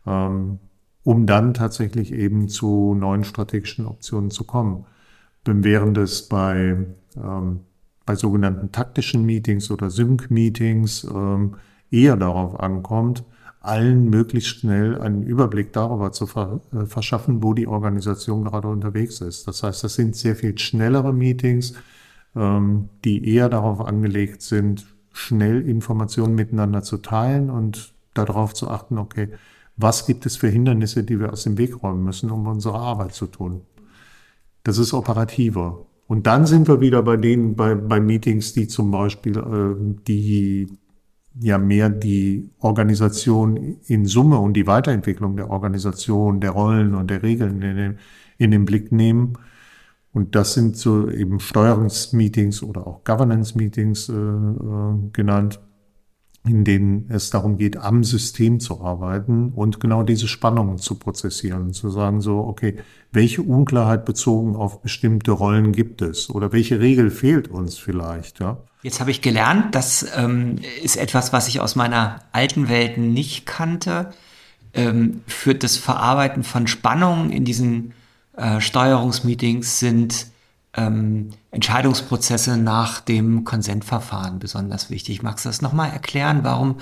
ähm, 0.06 0.60
um 1.04 1.26
dann 1.26 1.54
tatsächlich 1.54 2.12
eben 2.12 2.50
zu 2.50 2.96
neuen 2.96 3.24
strategischen 3.24 3.86
Optionen 3.86 4.32
zu 4.32 4.44
kommen. 4.44 4.86
Während 5.48 5.98
es 5.98 6.28
bei, 6.28 6.78
ähm, 7.16 7.60
bei 8.06 8.16
sogenannten 8.16 8.72
taktischen 8.72 9.26
Meetings 9.26 9.72
oder 9.72 9.90
Sync-Meetings 9.90 11.06
ähm, 11.06 11.56
eher 11.90 12.18
darauf 12.18 12.60
ankommt, 12.60 13.24
allen 13.62 14.10
möglichst 14.10 14.60
schnell 14.60 15.00
einen 15.00 15.24
Überblick 15.24 15.74
darüber 15.74 16.12
zu 16.12 16.26
äh, 16.26 16.86
verschaffen, 16.86 17.44
wo 17.44 17.54
die 17.54 17.68
Organisation 17.68 18.44
gerade 18.44 18.68
unterwegs 18.68 19.22
ist. 19.22 19.48
Das 19.48 19.64
heißt, 19.64 19.84
das 19.84 19.96
sind 19.96 20.16
sehr 20.16 20.36
viel 20.36 20.58
schnellere 20.58 21.14
Meetings, 21.14 21.74
ähm, 22.36 22.90
die 23.04 23.28
eher 23.28 23.50
darauf 23.50 23.82
angelegt 23.82 24.42
sind, 24.42 24.86
schnell 25.12 25.68
Informationen 25.68 26.36
miteinander 26.36 26.84
zu 26.84 26.98
teilen 26.98 27.50
und 27.50 27.94
darauf 28.14 28.54
zu 28.54 28.70
achten, 28.70 28.98
okay, 28.98 29.30
was 29.76 30.06
gibt 30.06 30.26
es 30.26 30.38
für 30.38 30.48
Hindernisse, 30.48 31.04
die 31.04 31.20
wir 31.20 31.32
aus 31.32 31.44
dem 31.44 31.58
Weg 31.58 31.84
räumen 31.84 32.04
müssen, 32.04 32.32
um 32.32 32.48
unsere 32.48 32.80
Arbeit 32.80 33.14
zu 33.14 33.28
tun. 33.28 33.62
Das 34.68 34.78
ist 34.80 34.94
operativer. 34.94 35.86
Und 36.08 36.28
dann 36.28 36.46
sind 36.46 36.68
wir 36.68 36.82
wieder 36.82 37.02
bei 37.02 37.16
den, 37.16 37.56
bei, 37.56 37.74
bei 37.74 38.02
Meetings, 38.02 38.52
die 38.52 38.68
zum 38.68 38.92
Beispiel 38.92 39.38
äh, 39.38 39.96
die 40.06 40.68
ja 41.40 41.58
mehr 41.58 41.90
die 41.90 42.50
Organisation 42.60 43.78
in 43.86 44.04
Summe 44.06 44.38
und 44.40 44.56
die 44.56 44.68
Weiterentwicklung 44.68 45.38
der 45.38 45.52
Organisation, 45.52 46.42
der 46.42 46.52
Rollen 46.52 46.96
und 46.96 47.10
der 47.10 47.24
Regeln 47.24 47.62
in 47.62 47.78
den, 47.78 47.98
in 48.38 48.52
den 48.52 48.66
Blick 48.66 48.92
nehmen. 48.92 49.38
Und 50.12 50.36
das 50.36 50.54
sind 50.54 50.76
so 50.76 51.10
eben 51.10 51.40
Steuerungsmeetings 51.40 52.62
oder 52.62 52.86
auch 52.88 53.06
Governance-Meetings 53.06 54.10
äh, 54.10 54.14
äh, 54.16 55.10
genannt, 55.14 55.62
in 56.46 56.64
denen 56.64 57.10
es 57.10 57.30
darum 57.30 57.58
geht, 57.58 57.78
am 57.78 58.04
System 58.04 58.60
zu 58.60 58.82
arbeiten 58.82 59.52
und 59.54 59.80
genau 59.80 60.04
diese 60.04 60.28
Spannungen 60.28 60.78
zu 60.78 60.96
prozessieren, 60.96 61.74
zu 61.74 61.90
sagen 61.90 62.22
so, 62.22 62.40
okay, 62.40 62.78
welche 63.12 63.42
Unklarheit 63.42 64.06
bezogen 64.06 64.56
auf 64.56 64.82
bestimmte 64.82 65.32
Rollen 65.32 65.72
gibt 65.72 66.02
es? 66.02 66.30
Oder 66.30 66.52
welche 66.54 66.80
Regel 66.80 67.10
fehlt 67.12 67.50
uns 67.50 67.78
vielleicht, 67.78 68.40
ja. 68.40 68.58
Jetzt 68.84 69.00
habe 69.00 69.12
ich 69.12 69.22
gelernt, 69.22 69.76
das 69.76 70.06
ähm, 70.16 70.60
ist 70.82 70.98
etwas, 70.98 71.34
was 71.34 71.48
ich 71.48 71.60
aus 71.60 71.76
meiner 71.76 72.22
alten 72.32 72.70
Welt 72.70 72.98
nicht 72.98 73.46
kannte, 73.46 74.12
ähm, 74.74 75.22
für 75.28 75.56
das 75.56 75.78
Verarbeiten 75.78 76.44
von 76.44 76.68
Spannungen 76.68 77.32
in 77.32 77.44
diesen 77.44 77.94
äh, 78.38 78.62
Steuerungsmeetings 78.62 79.80
sind 79.80 80.28
ähm, 80.78 81.30
Entscheidungsprozesse 81.52 82.58
nach 82.58 83.02
dem 83.02 83.44
Konsentverfahren 83.44 84.40
besonders 84.40 84.90
wichtig. 84.90 85.24
Magst 85.24 85.46
du 85.46 85.50
das 85.50 85.62
nochmal 85.62 85.90
erklären? 85.90 86.44
Warum, 86.44 86.76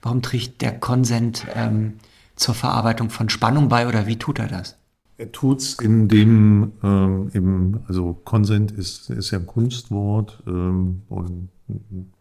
warum 0.00 0.22
trägt 0.22 0.62
der 0.62 0.78
Konsent 0.78 1.46
ähm, 1.54 1.94
zur 2.36 2.54
Verarbeitung 2.54 3.10
von 3.10 3.28
Spannung 3.28 3.68
bei 3.68 3.86
oder 3.86 4.06
wie 4.06 4.16
tut 4.16 4.38
er 4.38 4.46
das? 4.46 4.76
Er 5.18 5.32
tut's 5.32 5.74
in 5.74 6.08
dem, 6.08 6.72
ähm, 6.82 7.30
eben, 7.34 7.80
also 7.86 8.14
Konsent 8.24 8.72
ist, 8.72 9.10
ist 9.10 9.32
ja 9.32 9.38
ein 9.38 9.46
Kunstwort 9.46 10.42
ähm, 10.46 11.02
und 11.10 11.50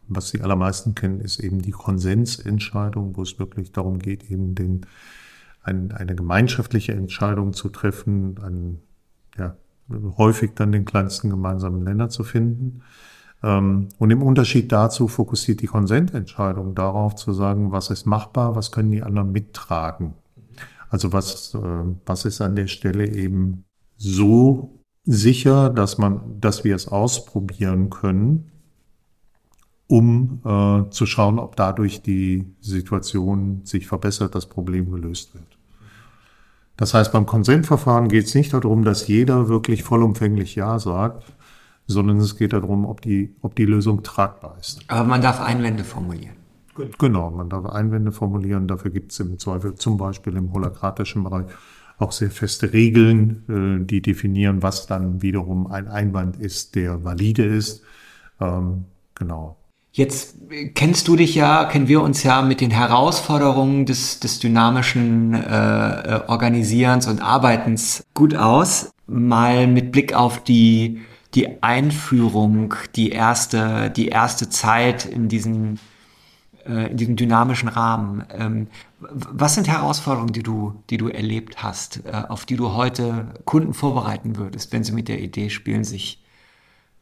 was 0.10 0.32
die 0.32 0.42
allermeisten 0.42 0.96
kennen, 0.96 1.22
ist 1.22 1.40
eben 1.40 1.62
die 1.62 1.72
Konsensentscheidung, 1.72 3.16
wo 3.16 3.22
es 3.22 3.40
wirklich 3.40 3.72
darum 3.72 4.00
geht, 4.00 4.30
eben 4.30 4.56
den, 4.56 4.86
ein, 5.62 5.92
eine 5.92 6.16
gemeinschaftliche 6.16 6.94
Entscheidung 6.94 7.54
zu 7.54 7.70
treffen, 7.70 8.36
ein, 8.44 8.80
ja, 9.38 9.56
häufig 10.18 10.52
dann 10.56 10.72
den 10.72 10.86
kleinsten 10.86 11.30
gemeinsamen 11.30 11.84
Nenner 11.84 12.10
zu 12.10 12.24
finden. 12.24 12.82
Ähm, 13.44 13.90
und 13.98 14.12
im 14.12 14.22
Unterschied 14.22 14.72
dazu 14.72 15.08
fokussiert 15.08 15.62
die 15.62 15.68
Konsententscheidung 15.68 16.76
darauf 16.76 17.16
zu 17.16 17.34
sagen, 17.34 17.72
was 17.72 17.90
ist 17.90 18.06
machbar, 18.06 18.56
was 18.56 18.72
können 18.72 18.92
die 18.92 19.04
anderen 19.04 19.32
mittragen. 19.32 20.14
Also 20.90 21.14
was, 21.14 21.54
äh, 21.54 21.60
was 22.06 22.26
ist 22.26 22.42
an 22.42 22.56
der 22.56 22.68
Stelle 22.68 23.08
eben 23.08 23.66
so 23.96 24.80
sicher, 25.04 25.70
dass 25.70 25.98
man, 25.98 26.40
dass 26.40 26.64
wir 26.64 26.76
es 26.76 26.88
ausprobieren 26.88 27.90
können, 27.90 28.52
um 29.88 30.42
äh, 30.46 30.90
zu 30.92 31.06
schauen, 31.06 31.40
ob 31.40 31.56
dadurch 31.56 32.02
die 32.02 32.54
Situation 32.60 33.62
sich 33.66 33.88
verbessert, 33.88 34.36
das 34.36 34.48
Problem 34.48 34.92
gelöst 34.92 35.34
wird. 35.34 35.59
Das 36.80 36.94
heißt, 36.94 37.12
beim 37.12 37.26
Konsentverfahren 37.26 38.08
geht 38.08 38.28
es 38.28 38.36
nicht 38.36 38.54
darum, 38.54 38.86
dass 38.86 39.06
jeder 39.06 39.50
wirklich 39.50 39.84
vollumfänglich 39.84 40.56
Ja 40.56 40.80
sagt, 40.80 41.26
sondern 41.88 42.20
es 42.20 42.38
geht 42.38 42.54
darum, 42.54 42.86
ob 42.86 43.02
die, 43.02 43.36
ob 43.42 43.54
die 43.54 43.66
Lösung 43.66 44.02
tragbar 44.02 44.56
ist. 44.62 44.80
Aber 44.88 45.04
man 45.04 45.22
darf 45.22 45.42
Einwände 45.42 45.84
formulieren. 45.84 46.38
Genau, 46.98 47.32
man 47.32 47.50
darf 47.50 47.66
Einwände 47.66 48.14
formulieren. 48.14 48.70
Dafür 48.70 48.92
gibt 48.92 49.12
es 49.12 49.20
im 49.20 49.38
Zweifel 49.40 49.76
zum 49.76 49.98
Beispiel 49.98 50.38
im 50.38 50.54
holakratischen 50.54 51.26
Bereich 51.26 51.48
auch 51.98 52.14
sehr 52.14 52.32
feste 52.32 52.72
Regeln, 52.72 53.44
äh, 53.82 53.86
die 53.86 54.02
definieren, 54.02 54.64
was 54.64 54.88
dann 54.88 55.22
wiederum 55.22 55.68
ein 55.68 55.90
Einwand 55.90 56.38
ist, 56.38 56.76
der 56.76 57.04
valide 57.04 57.44
ist. 57.44 57.84
Ähm, 58.40 58.86
genau. 59.16 59.59
Jetzt 60.00 60.38
kennst 60.76 61.10
du 61.10 61.18
dich 61.18 61.36
ja, 61.36 61.66
kennen 61.66 61.90
wir 61.90 62.02
uns 62.02 62.24
ja 62.24 62.42
mit 62.42 62.62
den 62.62 62.72
Herausforderungen 62.72 63.86
des, 63.86 64.22
des 64.22 64.40
dynamischen 64.40 65.34
äh, 65.34 65.40
äh 65.40 66.22
Organisierens 66.28 67.06
und 67.06 67.22
Arbeitens 67.22 68.06
gut 68.14 68.34
aus. 68.34 68.94
Mal 69.08 69.68
mit 69.68 69.92
Blick 69.92 70.14
auf 70.14 70.42
die 70.42 71.02
die 71.36 71.62
Einführung, 71.62 72.76
die 72.96 73.10
erste, 73.10 73.90
die 73.90 74.08
erste 74.08 74.48
Zeit 74.48 75.04
in 75.04 75.28
diesen, 75.28 75.82
äh, 76.66 76.92
in 76.92 76.96
diesem 76.96 77.18
dynamischen 77.18 77.68
Rahmen. 77.68 78.24
Ähm, 78.32 78.68
was 79.00 79.56
sind 79.56 79.68
Herausforderungen, 79.68 80.32
die 80.32 80.44
du, 80.44 80.82
die 80.90 80.98
du 80.98 81.10
erlebt 81.10 81.62
hast, 81.62 82.06
äh, 82.06 82.24
auf 82.30 82.46
die 82.46 82.56
du 82.56 82.72
heute 82.72 83.34
Kunden 83.44 83.74
vorbereiten 83.74 84.38
würdest, 84.38 84.72
wenn 84.72 84.86
sie 84.86 84.94
mit 84.94 85.10
der 85.10 85.20
Idee 85.20 85.50
spielen, 85.50 85.84
sich 85.84 86.24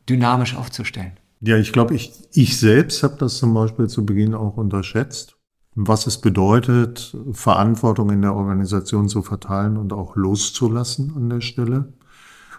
dynamisch 0.10 0.56
aufzustellen? 0.56 1.12
Ja, 1.40 1.58
ich 1.58 1.72
glaube, 1.72 1.94
ich, 1.94 2.14
ich 2.34 2.60
selbst 2.60 3.04
habe 3.04 3.16
das 3.20 3.38
zum 3.38 3.54
Beispiel 3.54 3.88
zu 3.88 4.06
Beginn 4.06 4.34
auch 4.34 4.58
unterschätzt, 4.58 5.38
was 5.76 6.08
es 6.08 6.18
bedeutet, 6.20 7.16
Verantwortung 7.32 8.10
in 8.10 8.24
der 8.24 8.34
Organisation 8.34 9.08
zu 9.08 9.22
verteilen 9.22 9.78
und 9.78 9.94
auch 9.94 10.16
loszulassen 10.16 11.14
an 11.16 11.30
der 11.30 11.42
Stelle. 11.42 11.94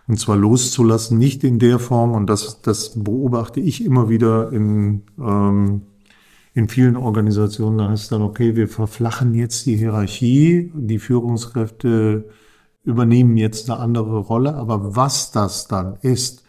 Und 0.07 0.19
zwar 0.19 0.37
loszulassen, 0.37 1.19
nicht 1.19 1.45
in 1.45 1.59
der 1.59 1.79
Form, 1.81 2.13
und 2.13 2.29
das, 2.29 2.63
das 2.63 3.03
beobachte 3.03 3.61
ich 3.61 3.85
immer 3.85 4.09
wieder 4.09 4.53
in, 4.53 5.03
ähm, 5.21 5.83
in 6.55 6.69
vielen 6.69 6.97
Organisationen, 6.97 7.79
da 7.79 7.89
heißt 7.91 8.13
dann, 8.13 8.23
okay, 8.23 8.57
wir 8.57 8.69
verflachen 8.69 9.35
jetzt 9.35 9.67
die 9.67 9.77
Hierarchie, 9.77 10.73
die 10.75 10.99
Führungskräfte 10.99 12.31
übernehmen 12.85 13.37
jetzt 13.37 13.69
eine 13.69 13.81
andere 13.81 14.19
Rolle, 14.19 14.55
aber 14.55 14.97
was 14.97 15.31
das 15.31 15.69
dann 15.69 15.99
ist, 16.01 16.45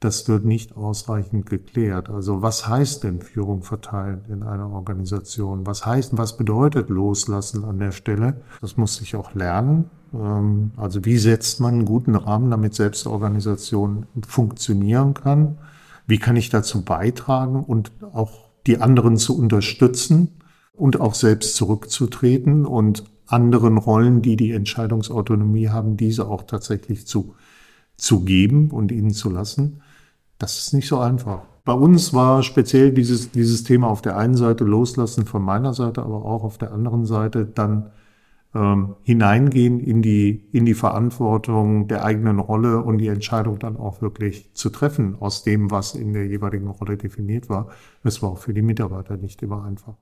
das 0.00 0.28
wird 0.28 0.44
nicht 0.44 0.76
ausreichend 0.76 1.46
geklärt. 1.46 2.08
Also 2.08 2.40
was 2.40 2.68
heißt 2.68 3.02
denn 3.02 3.20
Führung 3.20 3.62
verteilen 3.64 4.22
in 4.28 4.44
einer 4.44 4.70
Organisation? 4.70 5.66
Was 5.66 5.84
heißt, 5.84 6.16
was 6.16 6.36
bedeutet 6.36 6.88
loslassen 6.88 7.64
an 7.64 7.78
der 7.78 7.90
Stelle? 7.90 8.40
Das 8.60 8.76
muss 8.76 9.00
ich 9.00 9.16
auch 9.16 9.34
lernen. 9.34 9.90
Ähm, 10.14 10.70
also 10.76 11.04
wie 11.04 11.18
setzt 11.18 11.60
man 11.60 11.74
einen 11.74 11.84
guten 11.84 12.14
Rahmen, 12.14 12.50
damit 12.50 12.74
Selbstorganisation 12.74 14.06
funktionieren 14.26 15.14
kann? 15.14 15.58
Wie 16.06 16.18
kann 16.18 16.36
ich 16.36 16.48
dazu 16.48 16.84
beitragen 16.84 17.64
und 17.64 17.90
auch 18.12 18.50
die 18.68 18.78
anderen 18.78 19.16
zu 19.16 19.36
unterstützen 19.36 20.40
und 20.72 21.00
auch 21.00 21.14
selbst 21.14 21.56
zurückzutreten 21.56 22.66
und 22.66 23.04
anderen 23.26 23.78
Rollen, 23.78 24.22
die 24.22 24.36
die 24.36 24.52
Entscheidungsautonomie 24.52 25.68
haben, 25.70 25.96
diese 25.96 26.28
auch 26.28 26.44
tatsächlich 26.44 27.06
zu, 27.06 27.34
zu 27.96 28.20
geben 28.20 28.70
und 28.70 28.92
ihnen 28.92 29.10
zu 29.10 29.28
lassen? 29.28 29.82
Das 30.38 30.58
ist 30.58 30.72
nicht 30.72 30.88
so 30.88 30.98
einfach. 30.98 31.42
Bei 31.64 31.72
uns 31.72 32.14
war 32.14 32.42
speziell 32.42 32.92
dieses, 32.92 33.30
dieses 33.30 33.64
Thema 33.64 33.88
auf 33.88 34.00
der 34.00 34.16
einen 34.16 34.36
Seite 34.36 34.64
loslassen 34.64 35.26
von 35.26 35.42
meiner 35.42 35.74
Seite, 35.74 36.02
aber 36.02 36.24
auch 36.24 36.44
auf 36.44 36.56
der 36.58 36.72
anderen 36.72 37.04
Seite 37.04 37.44
dann 37.44 37.90
ähm, 38.54 38.96
hineingehen 39.02 39.78
in 39.80 40.00
die, 40.00 40.48
in 40.52 40.64
die 40.64 40.74
Verantwortung 40.74 41.88
der 41.88 42.04
eigenen 42.04 42.38
Rolle 42.38 42.82
und 42.82 42.98
die 42.98 43.08
Entscheidung 43.08 43.58
dann 43.58 43.76
auch 43.76 44.00
wirklich 44.00 44.54
zu 44.54 44.70
treffen 44.70 45.16
aus 45.20 45.42
dem, 45.42 45.70
was 45.70 45.94
in 45.94 46.12
der 46.14 46.26
jeweiligen 46.26 46.68
Rolle 46.68 46.96
definiert 46.96 47.50
war. 47.50 47.68
Das 48.02 48.22
war 48.22 48.30
auch 48.30 48.38
für 48.38 48.54
die 48.54 48.62
Mitarbeiter 48.62 49.16
nicht 49.16 49.42
immer 49.42 49.64
einfach. 49.64 49.94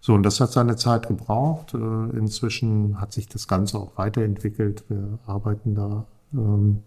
So, 0.00 0.14
und 0.14 0.22
das 0.22 0.40
hat 0.40 0.52
seine 0.52 0.76
Zeit 0.76 1.08
gebraucht. 1.08 1.74
Äh, 1.74 2.16
inzwischen 2.16 3.00
hat 3.00 3.12
sich 3.12 3.28
das 3.28 3.48
Ganze 3.48 3.78
auch 3.78 3.96
weiterentwickelt. 3.96 4.84
Wir 4.88 5.18
arbeiten 5.26 5.74
da 5.74 6.06
ähm, 6.32 6.82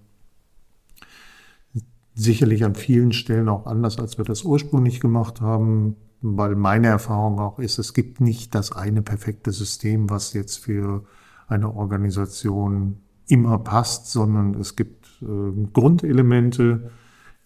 sicherlich 2.13 2.63
an 2.63 2.75
vielen 2.75 3.13
Stellen 3.13 3.49
auch 3.49 3.65
anders, 3.65 3.97
als 3.97 4.17
wir 4.17 4.25
das 4.25 4.43
ursprünglich 4.43 4.99
gemacht 4.99 5.41
haben, 5.41 5.95
weil 6.21 6.55
meine 6.55 6.87
Erfahrung 6.87 7.39
auch 7.39 7.59
ist, 7.59 7.79
es 7.79 7.93
gibt 7.93 8.21
nicht 8.21 8.53
das 8.53 8.71
eine 8.71 9.01
perfekte 9.01 9.51
System, 9.51 10.09
was 10.09 10.33
jetzt 10.33 10.57
für 10.57 11.05
eine 11.47 11.73
Organisation 11.73 12.97
immer 13.27 13.57
passt, 13.59 14.11
sondern 14.11 14.55
es 14.55 14.75
gibt 14.75 15.07
äh, 15.21 15.25
Grundelemente, 15.73 16.91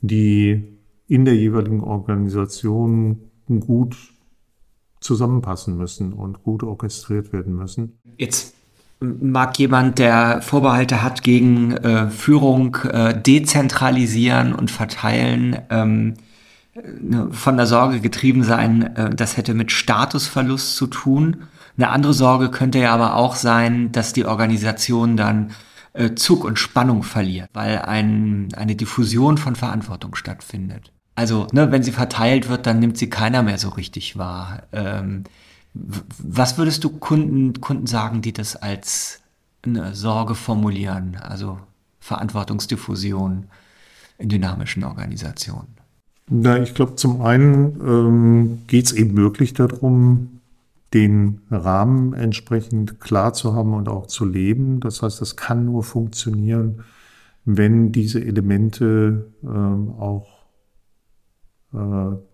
die 0.02 0.78
in 1.08 1.26
der 1.26 1.36
jeweiligen 1.36 1.82
Organisation 1.82 3.32
gut 3.48 3.96
zusammenpassen 5.00 5.78
müssen 5.78 6.14
und 6.14 6.44
gut 6.44 6.64
orchestriert 6.64 7.32
werden 7.32 7.56
müssen. 7.56 8.00
Jetzt 8.18 8.55
mag 9.22 9.58
jemand, 9.60 10.00
der 10.00 10.42
Vorbehalte 10.42 11.04
hat 11.04 11.24
gegen 11.24 11.72
äh, 11.78 12.10
Führung, 12.10 12.76
äh, 12.92 13.20
dezentralisieren 13.20 14.54
und 14.54 14.72
verteilen, 14.72 15.58
ähm, 15.70 16.16
ne, 17.02 17.30
von 17.32 17.58
der 17.58 17.68
Sorge 17.68 18.00
getrieben 18.00 18.44
sein, 18.44 18.96
äh, 18.96 19.10
das 19.16 19.38
hätte 19.38 19.54
mit 19.54 19.72
Statusverlust 19.72 20.76
zu 20.76 20.88
tun. 20.88 21.44
Eine 21.78 21.90
andere 21.90 22.14
Sorge 22.14 22.50
könnte 22.50 22.80
ja 22.80 22.94
aber 22.94 23.16
auch 23.16 23.36
sein, 23.36 23.92
dass 23.92 24.14
die 24.14 24.26
Organisation 24.26 25.18
dann 25.18 25.52
äh, 25.94 26.16
Zug 26.16 26.44
und 26.44 26.60
Spannung 26.60 27.04
verliert, 27.04 27.50
weil 27.54 27.80
ein, 27.80 28.50
eine 28.56 28.76
Diffusion 28.76 29.38
von 29.38 29.56
Verantwortung 29.56 30.16
stattfindet. 30.16 30.92
Also, 31.16 31.48
ne, 31.54 31.72
wenn 31.72 31.84
sie 31.84 31.94
verteilt 31.94 32.50
wird, 32.50 32.66
dann 32.66 32.80
nimmt 32.80 32.98
sie 32.98 33.10
keiner 33.10 33.42
mehr 33.42 33.58
so 33.58 33.70
richtig 33.70 34.18
wahr. 34.18 34.64
Ähm, 34.74 35.24
was 35.76 36.58
würdest 36.58 36.84
du 36.84 36.90
Kunden, 36.90 37.60
Kunden 37.60 37.88
sagen, 37.88 38.22
die 38.22 38.34
das 38.34 38.56
als 38.56 39.20
eine 39.64 39.94
Sorge 39.94 40.36
formulieren, 40.36 41.18
also 41.22 41.60
Verantwortungsdiffusion 42.00 43.48
in 44.18 44.30
dynamischen 44.30 44.84
Organisationen? 44.84 45.76
Na, 46.30 46.62
ich 46.62 46.74
glaube, 46.74 46.96
zum 46.96 47.22
einen 47.22 47.80
ähm, 47.86 48.60
geht 48.68 48.86
es 48.86 48.94
eben 48.94 49.16
wirklich 49.18 49.54
darum, 49.54 50.40
den 50.94 51.42
Rahmen 51.52 52.14
entsprechend 52.14 53.00
klar 53.02 53.34
zu 53.34 53.54
haben 53.54 53.74
und 53.74 53.90
auch 53.90 54.08
zu 54.08 54.26
leben. 54.26 54.80
Das 54.80 55.02
heißt, 55.02 55.20
das 55.20 55.36
kann 55.36 55.66
nur 55.66 55.84
funktionieren, 55.84 56.84
wenn 57.44 57.92
diese 57.92 58.24
Elemente 58.24 59.28
ähm, 59.44 59.92
auch 60.00 60.35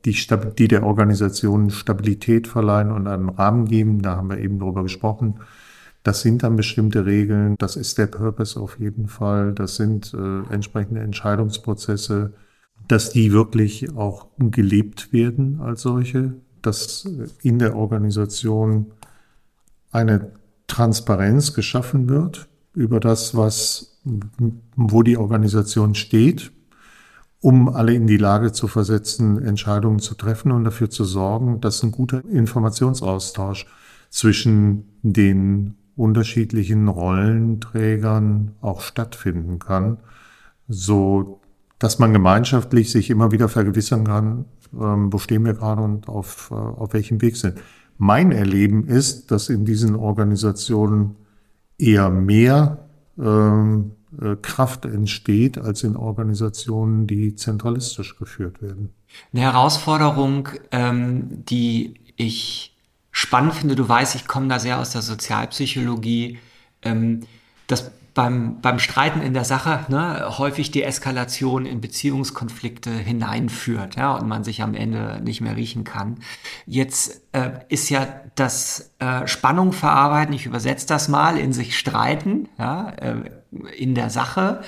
die, 0.05 0.15
die 0.57 0.67
der 0.67 0.83
Organisation 0.83 1.69
Stabilität 1.69 2.47
verleihen 2.47 2.91
und 2.91 3.07
einen 3.07 3.29
Rahmen 3.29 3.65
geben. 3.65 4.01
Da 4.01 4.15
haben 4.15 4.29
wir 4.29 4.37
eben 4.37 4.59
drüber 4.59 4.83
gesprochen. 4.83 5.39
Das 6.03 6.21
sind 6.21 6.43
dann 6.43 6.55
bestimmte 6.55 7.05
Regeln. 7.05 7.55
Das 7.57 7.75
ist 7.75 7.97
der 7.97 8.07
Purpose 8.07 8.59
auf 8.59 8.79
jeden 8.79 9.07
Fall. 9.07 9.53
Das 9.53 9.75
sind 9.75 10.13
äh, 10.13 10.53
entsprechende 10.53 11.01
Entscheidungsprozesse, 11.01 12.33
dass 12.87 13.11
die 13.11 13.31
wirklich 13.31 13.95
auch 13.95 14.27
gelebt 14.37 15.13
werden 15.13 15.61
als 15.61 15.81
solche, 15.81 16.33
dass 16.61 17.07
in 17.41 17.59
der 17.59 17.75
Organisation 17.75 18.87
eine 19.91 20.31
Transparenz 20.67 21.53
geschaffen 21.53 22.09
wird 22.09 22.47
über 22.73 22.99
das, 22.99 23.35
was, 23.35 23.99
wo 24.75 25.03
die 25.03 25.17
Organisation 25.17 25.95
steht, 25.95 26.51
um 27.41 27.69
alle 27.69 27.93
in 27.93 28.07
die 28.07 28.17
Lage 28.17 28.51
zu 28.51 28.67
versetzen, 28.67 29.43
Entscheidungen 29.43 29.99
zu 29.99 30.15
treffen 30.15 30.51
und 30.51 30.63
dafür 30.63 30.89
zu 30.89 31.03
sorgen, 31.03 31.59
dass 31.59 31.83
ein 31.83 31.91
guter 31.91 32.23
Informationsaustausch 32.23 33.65
zwischen 34.09 34.85
den 35.01 35.75
unterschiedlichen 35.95 36.87
Rollenträgern 36.87 38.51
auch 38.61 38.81
stattfinden 38.81 39.59
kann, 39.59 39.97
so 40.67 41.41
dass 41.79 41.97
man 41.97 42.13
gemeinschaftlich 42.13 42.91
sich 42.91 43.09
immer 43.09 43.31
wieder 43.31 43.49
vergewissern 43.49 44.05
kann, 44.05 44.45
ähm, 44.79 45.11
wo 45.11 45.17
stehen 45.17 45.43
wir 45.43 45.55
gerade 45.55 45.81
und 45.81 46.07
auf, 46.07 46.51
äh, 46.51 46.53
auf 46.53 46.93
welchem 46.93 47.21
Weg 47.23 47.37
sind. 47.37 47.55
Mein 47.97 48.31
Erleben 48.31 48.87
ist, 48.87 49.31
dass 49.31 49.49
in 49.49 49.65
diesen 49.65 49.95
Organisationen 49.95 51.15
eher 51.79 52.11
mehr 52.11 52.85
ähm, 53.17 53.91
äh, 53.97 54.00
Kraft 54.41 54.85
entsteht 54.85 55.57
als 55.57 55.83
in 55.83 55.95
Organisationen, 55.95 57.07
die 57.07 57.35
zentralistisch 57.35 58.17
geführt 58.17 58.61
werden. 58.61 58.89
Eine 59.33 59.43
Herausforderung, 59.43 60.49
ähm, 60.71 61.45
die 61.45 61.95
ich 62.17 62.75
spannend 63.11 63.53
finde, 63.53 63.75
du 63.75 63.87
weißt, 63.87 64.15
ich 64.15 64.27
komme 64.27 64.47
da 64.47 64.59
sehr 64.59 64.79
aus 64.79 64.91
der 64.91 65.01
Sozialpsychologie, 65.01 66.39
ähm, 66.81 67.21
dass 67.67 67.91
beim, 68.13 68.59
beim 68.61 68.79
Streiten 68.79 69.21
in 69.21 69.33
der 69.33 69.45
Sache 69.45 69.85
ne, 69.87 70.37
häufig 70.37 70.71
die 70.71 70.83
Eskalation 70.83 71.65
in 71.65 71.81
Beziehungskonflikte 71.81 72.89
hineinführt 72.89 73.95
ja, 73.95 74.15
und 74.15 74.27
man 74.27 74.43
sich 74.43 74.61
am 74.61 74.73
Ende 74.73 75.21
nicht 75.23 75.41
mehr 75.41 75.55
riechen 75.55 75.83
kann. 75.83 76.19
Jetzt 76.65 77.21
äh, 77.31 77.51
ist 77.69 77.89
ja 77.89 78.07
das 78.35 78.93
äh, 78.99 79.27
Spannung 79.27 79.71
verarbeiten, 79.71 80.33
ich 80.33 80.45
übersetze 80.45 80.87
das 80.87 81.07
mal, 81.07 81.37
in 81.37 81.53
sich 81.53 81.77
streiten, 81.77 82.49
ja, 82.57 82.89
äh, 82.89 83.29
in 83.77 83.95
der 83.95 84.09
Sache, 84.09 84.61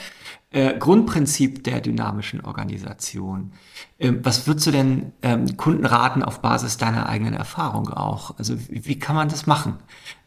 äh, 0.54 0.78
Grundprinzip 0.78 1.64
der 1.64 1.82
dynamischen 1.82 2.42
Organisation. 2.42 3.54
Ähm, 4.00 4.20
was 4.24 4.46
würdest 4.48 4.68
du 4.68 4.72
denn 4.72 5.12
ähm, 5.22 5.58
Kunden 5.58 5.86
raten 5.86 6.24
auf 6.24 6.42
Basis 6.42 6.78
deiner 6.78 7.10
eigenen 7.10 7.34
Erfahrung 7.34 7.90
auch? 7.90 8.38
Also 8.38 8.56
wie, 8.70 8.86
wie 8.86 9.00
kann 9.00 9.16
man 9.16 9.30
das 9.30 9.48
machen? 9.48 9.78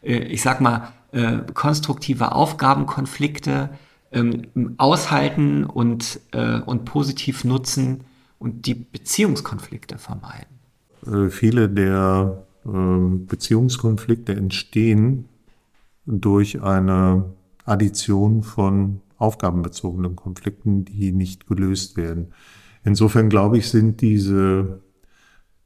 Äh, 0.03 0.17
ich 0.17 0.41
sag 0.41 0.59
mal, 0.59 0.91
äh, 1.11 1.39
konstruktive 1.53 2.33
Aufgabenkonflikte 2.33 3.69
ähm, 4.11 4.75
aushalten 4.77 5.63
und, 5.63 6.19
äh, 6.31 6.59
und 6.59 6.85
positiv 6.85 7.43
nutzen 7.43 8.01
und 8.39 8.65
die 8.65 8.75
Beziehungskonflikte 8.75 9.97
vermeiden? 9.97 10.59
Äh, 11.05 11.29
viele 11.29 11.69
der 11.69 12.43
ähm, 12.65 13.25
Beziehungskonflikte 13.27 14.35
entstehen 14.35 15.25
durch 16.05 16.61
eine 16.61 17.25
Addition 17.65 18.43
von 18.43 19.01
aufgabenbezogenen 19.17 20.15
Konflikten, 20.15 20.85
die 20.85 21.11
nicht 21.11 21.47
gelöst 21.47 21.97
werden. 21.97 22.33
Insofern 22.83 23.29
glaube 23.29 23.57
ich, 23.57 23.69
sind 23.69 24.01
diese 24.01 24.81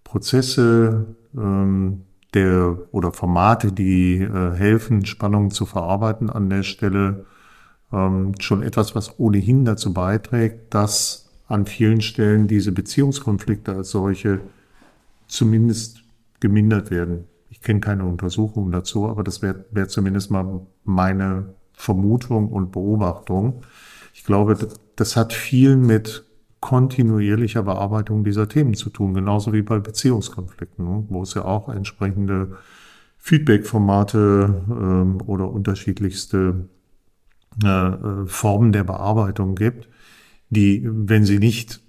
Prozesse 0.04 1.16
ähm, 1.36 2.02
der 2.34 2.78
oder 2.92 3.12
Formate, 3.12 3.72
die 3.72 4.22
äh, 4.22 4.52
helfen, 4.54 5.06
Spannungen 5.06 5.52
zu 5.52 5.66
verarbeiten 5.66 6.30
an 6.30 6.50
der 6.50 6.64
Stelle, 6.64 7.26
ähm, 7.92 8.34
schon 8.40 8.64
etwas, 8.64 8.96
was 8.96 9.20
ohnehin 9.20 9.66
dazu 9.66 9.94
beiträgt, 9.94 10.74
dass 10.74 11.30
an 11.48 11.66
vielen 11.66 12.02
Stellen 12.02 12.48
diese 12.48 12.72
Beziehungskonflikte 12.72 13.74
als 13.74 13.92
solche 13.92 14.40
zumindest 15.28 16.04
gemindert 16.40 16.92
werden. 16.92 17.26
Ich 17.50 17.62
kenne 17.62 17.82
keine 17.82 18.06
Untersuchungen 18.06 18.72
dazu, 18.72 19.10
aber 19.10 19.24
das 19.24 19.42
wäre 19.42 19.66
wär 19.72 19.88
zumindest 19.90 20.32
mal 20.32 20.62
meine 20.86 21.54
Vermutung 21.74 22.50
und 22.50 22.72
Beobachtung. 22.72 23.64
Ich 24.14 24.24
glaube, 24.24 24.58
das, 24.96 25.16
hat 25.16 25.34
viel 25.34 25.76
mit 25.76 26.24
kontinuierlicher 26.62 27.64
Bearbeitung 27.64 28.24
dieser 28.24 28.48
Themen 28.48 28.76
zu 28.76 28.90
tun, 28.90 29.14
genauso 29.14 29.52
wie 29.52 29.64
bei 29.64 29.80
Beziehungskonflikten, 29.80 30.86
ne, 30.86 31.06
wo 31.10 31.24
es 31.24 31.34
ja 31.34 31.44
auch 31.44 31.68
entsprechende 31.68 32.58
Feedback-Formate 33.18 34.64
ähm, 34.70 35.22
oder 35.26 35.52
unterschiedlichste 35.52 36.70
äh, 37.64 37.68
äh, 37.68 38.26
Formen 38.28 38.72
der 38.72 38.84
Bearbeitung 38.84 39.56
gibt, 39.56 39.90
die, 40.50 40.88
wenn 40.90 41.26
sie 41.26 41.40
nicht 41.40 41.82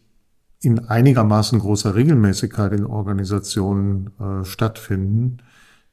in 0.60 0.78
einigermaßen 0.78 1.58
großer 1.58 1.94
Regelmäßigkeit 1.94 2.72
in 2.72 2.86
Organisationen 2.86 4.10
äh, 4.18 4.44
stattfinden, 4.44 5.38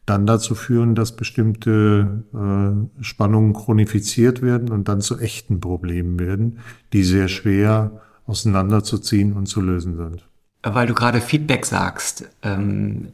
dann 0.05 0.25
dazu 0.25 0.55
führen, 0.55 0.95
dass 0.95 1.15
bestimmte 1.15 2.23
äh, 2.33 3.03
Spannungen 3.03 3.53
chronifiziert 3.53 4.41
werden 4.41 4.69
und 4.69 4.87
dann 4.87 5.01
zu 5.01 5.19
echten 5.19 5.59
Problemen 5.59 6.19
werden, 6.19 6.59
die 6.93 7.03
sehr 7.03 7.27
schwer 7.27 8.01
auseinanderzuziehen 8.29 9.33
und 9.33 9.47
zu 9.47 9.61
lösen 9.61 9.97
sind. 9.97 10.25
Weil 10.61 10.87
du 10.87 10.93
gerade 10.93 11.21
Feedback 11.21 11.65
sagst, 11.65 12.29
ähm, 12.43 13.07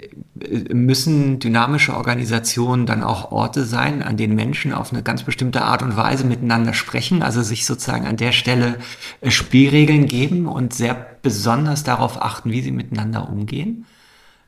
müssen 0.74 1.38
dynamische 1.38 1.96
Organisationen 1.96 2.88
dann 2.88 3.04
auch 3.04 3.32
Orte 3.32 3.66
sein, 3.66 4.02
an 4.02 4.18
denen 4.18 4.34
Menschen 4.34 4.74
auf 4.74 4.92
eine 4.92 5.04
ganz 5.04 5.22
bestimmte 5.22 5.62
Art 5.62 5.84
und 5.84 5.96
Weise 5.96 6.26
miteinander 6.26 6.74
sprechen, 6.74 7.22
also 7.22 7.44
sich 7.44 7.68
sozusagen 7.68 8.08
an 8.08 8.18
der 8.18 8.32
Stelle 8.32 8.80
äh, 9.22 9.30
Spielregeln 9.30 10.08
geben 10.08 10.48
und 10.48 10.74
sehr 10.74 10.96
besonders 11.22 11.84
darauf 11.84 12.20
achten, 12.20 12.52
wie 12.52 12.62
sie 12.62 12.72
miteinander 12.72 13.30
umgehen? 13.30 13.86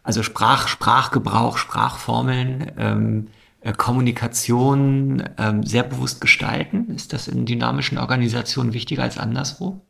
Also 0.02 0.24
Sprach, 0.24 0.68
Sprachgebrauch, 0.68 1.60
Sprachformeln, 1.60 2.72
ähm, 2.78 3.28
äh, 3.62 3.74
Kommunikation 3.74 5.24
ähm, 5.38 5.62
sehr 5.62 5.84
bewusst 5.84 6.20
gestalten. 6.20 6.90
Ist 6.96 7.14
das 7.14 7.28
in 7.28 7.46
dynamischen 7.46 8.00
Organisationen 8.00 8.74
wichtiger 8.74 9.04
als 9.04 9.20
anderswo? 9.20 9.82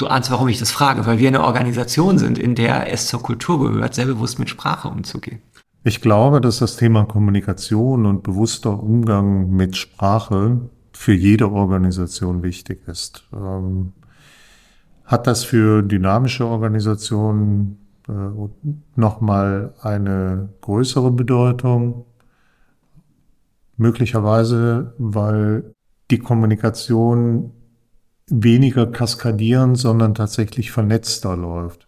Du 0.00 0.06
ahnst, 0.06 0.30
warum 0.30 0.48
ich 0.48 0.58
das 0.58 0.70
frage, 0.70 1.04
weil 1.04 1.18
wir 1.18 1.28
eine 1.28 1.44
Organisation 1.44 2.16
sind, 2.16 2.38
in 2.38 2.54
der 2.54 2.90
es 2.90 3.06
zur 3.06 3.22
Kultur 3.22 3.70
gehört, 3.70 3.92
sehr 3.92 4.06
bewusst 4.06 4.38
mit 4.38 4.48
Sprache 4.48 4.88
umzugehen. 4.88 5.42
Ich 5.84 6.00
glaube, 6.00 6.40
dass 6.40 6.58
das 6.58 6.76
Thema 6.76 7.04
Kommunikation 7.04 8.06
und 8.06 8.22
bewusster 8.22 8.82
Umgang 8.82 9.50
mit 9.50 9.76
Sprache 9.76 10.70
für 10.94 11.12
jede 11.12 11.52
Organisation 11.52 12.42
wichtig 12.42 12.80
ist. 12.88 13.24
Ähm, 13.34 13.92
hat 15.04 15.26
das 15.26 15.44
für 15.44 15.82
dynamische 15.82 16.46
Organisationen 16.46 17.78
äh, 18.08 18.12
nochmal 18.96 19.74
eine 19.82 20.48
größere 20.62 21.10
Bedeutung? 21.10 22.06
Möglicherweise, 23.76 24.94
weil 24.96 25.74
die 26.10 26.20
Kommunikation 26.20 27.52
weniger 28.30 28.86
kaskadierend, 28.86 29.76
sondern 29.76 30.14
tatsächlich 30.14 30.70
vernetzter 30.70 31.36
läuft. 31.36 31.86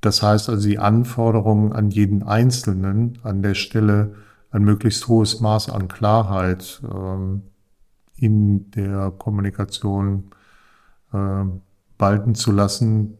Das 0.00 0.22
heißt 0.22 0.50
also, 0.50 0.68
die 0.68 0.78
Anforderungen 0.78 1.72
an 1.72 1.90
jeden 1.90 2.22
Einzelnen 2.22 3.18
an 3.22 3.40
der 3.40 3.54
Stelle 3.54 4.14
ein 4.50 4.62
möglichst 4.62 5.08
hohes 5.08 5.40
Maß 5.40 5.70
an 5.70 5.88
Klarheit 5.88 6.82
ähm, 6.84 7.42
in 8.16 8.70
der 8.72 9.12
Kommunikation 9.16 10.30
äh, 11.12 11.44
walten 11.98 12.34
zu 12.34 12.52
lassen, 12.52 13.18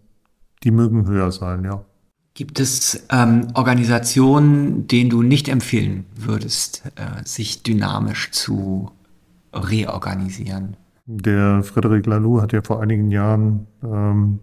die 0.63 0.71
mögen 0.71 1.07
höher 1.07 1.33
sein, 1.33 1.65
ja. 1.65 1.85
Gibt 2.35 2.59
es 2.59 3.07
ähm, 3.11 3.49
Organisationen, 3.55 4.89
denen 4.89 5.09
du 5.09 5.23
nicht 5.23 5.49
empfehlen 5.49 6.05
würdest, 6.17 6.83
äh, 6.97 7.25
sich 7.25 7.63
dynamisch 7.63 8.33
zu 8.33 8.91
reorganisieren? 9.53 10.77
Der 11.07 11.63
Frederic 11.63 12.07
Laloux 12.07 12.41
hat 12.41 12.53
ja 12.53 12.63
vor 12.63 12.81
einigen 12.81 13.11
Jahren 13.11 13.67
ähm, 13.83 14.41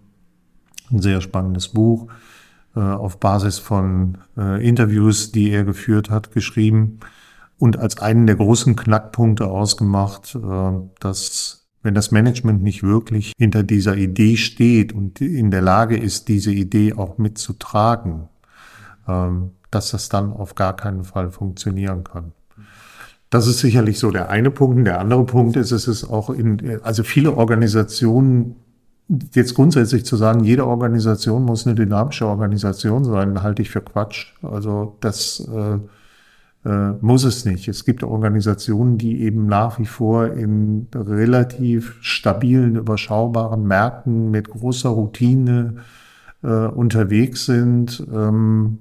ein 0.91 1.01
sehr 1.01 1.21
spannendes 1.21 1.69
Buch 1.69 2.07
äh, 2.75 2.79
auf 2.79 3.19
Basis 3.19 3.57
von 3.57 4.19
äh, 4.37 4.65
Interviews, 4.67 5.31
die 5.31 5.49
er 5.49 5.63
geführt 5.63 6.09
hat, 6.11 6.31
geschrieben 6.31 6.99
und 7.57 7.77
als 7.77 7.99
einen 7.99 8.27
der 8.27 8.35
großen 8.35 8.75
Knackpunkte 8.75 9.47
ausgemacht, 9.47 10.35
äh, 10.35 10.71
dass 10.99 11.67
wenn 11.83 11.95
das 11.95 12.11
Management 12.11 12.61
nicht 12.61 12.83
wirklich 12.83 13.33
hinter 13.39 13.63
dieser 13.63 13.97
Idee 13.97 14.37
steht 14.37 14.93
und 14.93 15.19
in 15.19 15.49
der 15.49 15.61
Lage 15.61 15.97
ist, 15.97 16.27
diese 16.27 16.51
Idee 16.51 16.93
auch 16.93 17.17
mitzutragen, 17.17 18.29
ähm, 19.07 19.51
dass 19.71 19.91
das 19.91 20.09
dann 20.09 20.31
auf 20.31 20.53
gar 20.53 20.75
keinen 20.75 21.05
Fall 21.05 21.31
funktionieren 21.31 22.03
kann. 22.03 22.33
Das 23.31 23.47
ist 23.47 23.59
sicherlich 23.59 23.97
so 23.97 24.11
der 24.11 24.29
eine 24.29 24.51
Punkt. 24.51 24.85
Der 24.85 24.99
andere 24.99 25.25
Punkt 25.25 25.55
ist, 25.55 25.71
es 25.71 25.87
ist 25.87 26.03
auch 26.03 26.29
in, 26.29 26.81
also 26.83 27.01
viele 27.03 27.37
Organisationen, 27.37 28.57
jetzt 29.33 29.55
grundsätzlich 29.55 30.03
zu 30.03 30.17
sagen, 30.17 30.43
jede 30.43 30.67
Organisation 30.67 31.43
muss 31.43 31.65
eine 31.65 31.75
dynamische 31.75 32.27
Organisation 32.27 33.05
sein, 33.05 33.41
halte 33.41 33.61
ich 33.61 33.69
für 33.69 33.79
Quatsch. 33.79 34.33
Also 34.43 34.97
das 34.99 35.47
äh, 35.49 36.69
äh, 36.69 36.91
muss 36.99 37.23
es 37.23 37.45
nicht. 37.45 37.69
Es 37.69 37.85
gibt 37.85 38.03
Organisationen, 38.03 38.97
die 38.97 39.21
eben 39.21 39.45
nach 39.45 39.79
wie 39.79 39.85
vor 39.85 40.27
in 40.27 40.87
relativ 40.93 41.99
stabilen, 42.01 42.75
überschaubaren 42.75 43.65
Märkten 43.65 44.29
mit 44.29 44.49
großer 44.49 44.89
Routine 44.89 45.77
äh, 46.43 46.47
unterwegs 46.47 47.45
sind, 47.45 48.05
ähm, 48.13 48.79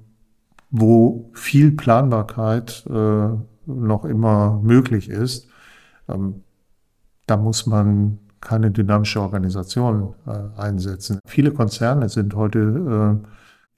wo 0.71 1.29
viel 1.33 1.71
Planbarkeit 1.71 2.85
äh, 2.89 3.29
noch 3.75 4.05
immer 4.05 4.59
möglich 4.63 5.09
ist, 5.09 5.47
ähm, 6.07 6.43
da 7.27 7.37
muss 7.37 7.65
man 7.65 8.19
keine 8.41 8.71
dynamische 8.71 9.21
Organisation 9.21 10.13
äh, 10.25 10.59
einsetzen. 10.59 11.19
Viele 11.25 11.51
Konzerne 11.51 12.09
sind 12.09 12.35
heute 12.35 13.21
äh, 13.23 13.27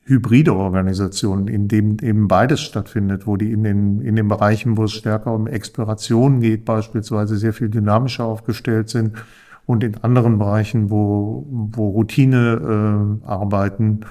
hybride 0.05 0.53
Organisationen, 0.53 1.47
in 1.47 1.67
denen 1.67 1.99
eben 1.99 2.27
beides 2.27 2.61
stattfindet, 2.61 3.27
wo 3.27 3.37
die 3.37 3.51
in 3.51 3.63
den, 3.63 4.01
in 4.01 4.15
den 4.15 4.27
Bereichen, 4.27 4.77
wo 4.77 4.85
es 4.85 4.93
stärker 4.93 5.33
um 5.33 5.47
Exploration 5.47 6.41
geht, 6.41 6.65
beispielsweise 6.65 7.37
sehr 7.37 7.53
viel 7.53 7.69
dynamischer 7.69 8.25
aufgestellt 8.25 8.89
sind 8.89 9.17
und 9.65 9.83
in 9.83 9.97
anderen 10.03 10.39
Bereichen, 10.39 10.89
wo, 10.89 11.45
wo 11.49 11.89
Routine 11.89 13.21
äh, 13.23 13.27
arbeiten, 13.27 14.01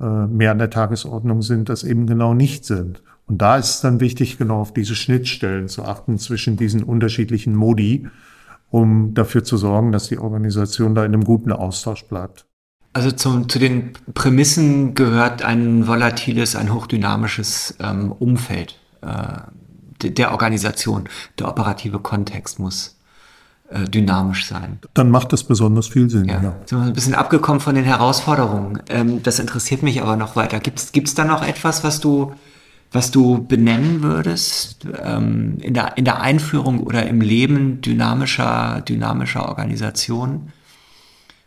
äh, 0.00 0.26
mehr 0.26 0.52
an 0.52 0.58
der 0.58 0.70
Tagesordnung 0.70 1.42
sind, 1.42 1.68
das 1.68 1.82
eben 1.82 2.06
genau 2.06 2.34
nicht 2.34 2.64
sind. 2.64 3.02
Und 3.28 3.40
da 3.40 3.56
ist 3.56 3.70
es 3.70 3.80
dann 3.80 4.00
wichtig, 4.00 4.38
genau 4.38 4.60
auf 4.60 4.74
diese 4.74 4.96
Schnittstellen 4.96 5.68
zu 5.68 5.84
achten 5.84 6.18
zwischen 6.18 6.56
diesen 6.56 6.82
unterschiedlichen 6.82 7.54
Modi 7.54 8.08
um 8.70 9.14
dafür 9.14 9.44
zu 9.44 9.56
sorgen, 9.56 9.92
dass 9.92 10.08
die 10.08 10.18
Organisation 10.18 10.94
da 10.94 11.04
in 11.04 11.14
einem 11.14 11.24
guten 11.24 11.52
Austausch 11.52 12.04
bleibt. 12.04 12.44
Also 12.92 13.10
zum, 13.12 13.48
zu 13.48 13.58
den 13.58 13.92
Prämissen 14.14 14.94
gehört 14.94 15.42
ein 15.42 15.86
volatiles, 15.86 16.56
ein 16.56 16.72
hochdynamisches 16.72 17.76
ähm, 17.80 18.12
Umfeld 18.12 18.78
äh, 19.02 20.08
der 20.08 20.32
Organisation. 20.32 21.08
Der 21.38 21.48
operative 21.48 21.98
Kontext 22.00 22.58
muss 22.58 22.96
äh, 23.70 23.84
dynamisch 23.84 24.46
sein. 24.46 24.78
Dann 24.94 25.10
macht 25.10 25.32
das 25.32 25.44
besonders 25.44 25.86
viel 25.86 26.10
Sinn. 26.10 26.26
Ja. 26.26 26.42
ja. 26.42 26.56
Sind 26.64 26.78
wir 26.78 26.86
ein 26.86 26.92
bisschen 26.92 27.14
abgekommen 27.14 27.60
von 27.60 27.74
den 27.74 27.84
Herausforderungen. 27.84 28.82
Ähm, 28.88 29.22
das 29.22 29.38
interessiert 29.38 29.82
mich 29.82 30.02
aber 30.02 30.16
noch 30.16 30.34
weiter. 30.34 30.58
Gibt 30.60 30.78
es 30.78 31.14
da 31.14 31.24
noch 31.24 31.46
etwas, 31.46 31.84
was 31.84 32.00
du, 32.00 32.32
was 32.90 33.10
du 33.10 33.46
benennen 33.46 34.02
würdest 34.02 34.86
ähm, 35.02 35.58
in, 35.60 35.74
der, 35.74 35.96
in 35.98 36.04
der 36.04 36.20
Einführung 36.20 36.80
oder 36.80 37.06
im 37.06 37.20
Leben 37.20 37.80
dynamischer, 37.80 38.80
dynamischer 38.80 39.48
Organisationen? 39.48 40.52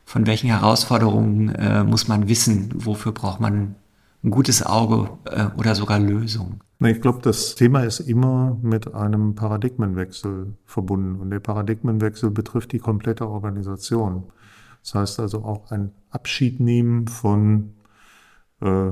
Von 0.06 0.28
welchen 0.28 0.48
Herausforderungen 0.48 1.50
äh, 1.50 1.84
muss 1.84 2.08
man 2.08 2.28
wissen? 2.28 2.70
Wofür 2.76 3.12
braucht 3.14 3.40
man 3.40 3.76
ein 4.24 4.30
gutes 4.30 4.64
Auge 4.64 5.10
äh, 5.26 5.48
oder 5.58 5.74
sogar 5.74 6.00
Lösungen? 6.00 6.60
Ich 6.80 7.00
glaube, 7.00 7.20
das 7.22 7.56
Thema 7.56 7.84
ist 7.84 8.00
immer 8.00 8.58
mit 8.62 8.94
einem 8.94 9.36
Paradigmenwechsel 9.36 10.56
verbunden. 10.66 11.20
Und 11.20 11.30
der 11.30 11.40
Paradigmenwechsel 11.40 12.32
betrifft 12.32 12.72
die 12.72 12.80
komplette 12.80 13.28
Organisation. 13.28 14.24
Das 14.82 14.96
heißt 14.96 15.20
also 15.20 15.44
auch 15.44 15.70
ein 15.72 15.92
Abschied 16.10 16.60
nehmen 16.60 17.08
von, 17.08 17.74
äh, 18.62 18.92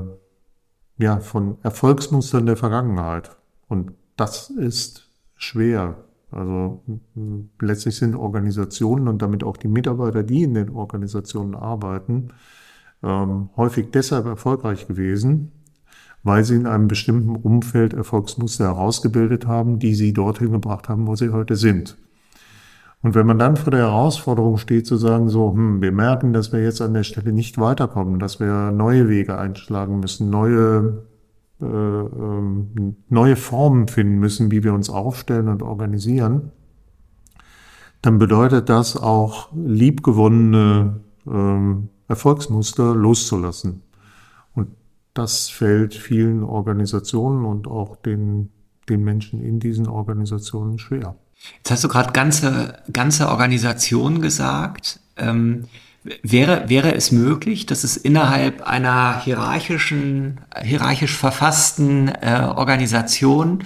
ja, 0.99 1.21
von 1.21 1.57
Erfolgsmustern 1.63 2.45
der 2.45 2.57
Vergangenheit. 2.57 3.31
Und 3.67 3.93
das 4.17 4.49
ist 4.49 5.09
schwer. 5.35 6.03
Also 6.29 6.83
letztlich 7.59 7.95
sind 7.95 8.15
Organisationen 8.15 9.07
und 9.07 9.21
damit 9.21 9.43
auch 9.43 9.57
die 9.57 9.69
Mitarbeiter, 9.69 10.21
die 10.21 10.43
in 10.43 10.53
den 10.53 10.69
Organisationen 10.69 11.55
arbeiten, 11.55 12.27
ähm, 13.01 13.49
häufig 13.55 13.88
deshalb 13.91 14.25
erfolgreich 14.25 14.88
gewesen, 14.88 15.53
weil 16.21 16.43
sie 16.43 16.55
in 16.55 16.67
einem 16.67 16.89
bestimmten 16.89 17.38
Umfeld 17.38 17.93
Erfolgsmuster 17.93 18.65
herausgebildet 18.65 19.47
haben, 19.47 19.79
die 19.79 19.95
sie 19.95 20.13
dorthin 20.13 20.51
gebracht 20.51 20.89
haben, 20.89 21.07
wo 21.07 21.15
sie 21.15 21.29
heute 21.29 21.55
sind. 21.55 21.97
Und 23.01 23.15
wenn 23.15 23.25
man 23.25 23.39
dann 23.39 23.55
vor 23.55 23.71
der 23.71 23.81
Herausforderung 23.81 24.57
steht, 24.57 24.85
zu 24.85 24.97
sagen, 24.97 25.29
so, 25.29 25.53
hm, 25.53 25.81
wir 25.81 25.91
merken, 25.91 26.33
dass 26.33 26.51
wir 26.51 26.62
jetzt 26.62 26.81
an 26.81 26.93
der 26.93 27.03
Stelle 27.03 27.31
nicht 27.31 27.57
weiterkommen, 27.57 28.19
dass 28.19 28.39
wir 28.39 28.71
neue 28.71 29.07
Wege 29.07 29.38
einschlagen 29.38 29.99
müssen, 29.99 30.29
neue, 30.29 31.03
äh, 31.62 31.65
ähm, 31.65 32.97
neue 33.07 33.35
Formen 33.35 33.88
finden 33.88 34.19
müssen, 34.19 34.51
wie 34.51 34.63
wir 34.63 34.73
uns 34.73 34.89
aufstellen 34.89 35.47
und 35.47 35.63
organisieren, 35.63 36.51
dann 38.01 38.17
bedeutet 38.17 38.69
das 38.69 38.97
auch 38.97 39.49
liebgewonnene 39.55 40.99
ähm, 41.25 41.89
Erfolgsmuster 42.07 42.95
loszulassen 42.95 43.83
das 45.19 45.49
fällt 45.49 45.95
vielen 45.95 46.43
Organisationen 46.43 47.45
und 47.45 47.67
auch 47.67 47.97
den, 47.97 48.51
den 48.88 49.03
Menschen 49.03 49.41
in 49.41 49.59
diesen 49.59 49.88
Organisationen 49.88 50.79
schwer. 50.79 51.15
Jetzt 51.58 51.71
hast 51.71 51.84
du 51.84 51.88
gerade 51.88 52.12
ganze, 52.13 52.82
ganze 52.91 53.30
Organisation 53.30 54.21
gesagt. 54.21 54.99
Ähm, 55.17 55.65
wäre, 56.23 56.69
wäre 56.69 56.95
es 56.95 57.12
möglich, 57.12 57.65
dass 57.65 57.84
es 57.84 57.97
innerhalb 57.97 58.62
einer 58.62 59.19
hierarchischen, 59.21 60.39
hierarchisch 60.62 61.15
verfassten 61.15 62.08
äh, 62.08 62.49
Organisation 62.56 63.63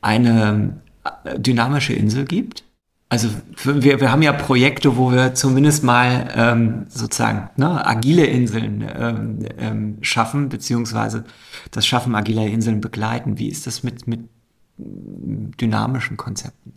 eine 0.00 0.80
äh, 1.24 1.38
dynamische 1.38 1.92
Insel 1.92 2.24
gibt? 2.24 2.64
Also 3.08 3.28
wir, 3.62 4.00
wir 4.00 4.10
haben 4.10 4.22
ja 4.22 4.32
Projekte, 4.32 4.96
wo 4.96 5.12
wir 5.12 5.34
zumindest 5.34 5.84
mal 5.84 6.28
ähm, 6.34 6.86
sozusagen 6.88 7.50
ne, 7.56 7.86
agile 7.86 8.26
Inseln 8.26 8.84
ähm, 8.98 9.38
ähm, 9.58 9.98
schaffen, 10.00 10.48
beziehungsweise 10.48 11.24
das 11.70 11.86
Schaffen 11.86 12.16
agiler 12.16 12.46
Inseln 12.46 12.80
begleiten. 12.80 13.38
Wie 13.38 13.48
ist 13.48 13.68
das 13.68 13.84
mit, 13.84 14.08
mit 14.08 14.28
dynamischen 14.76 16.16
Konzepten? 16.16 16.72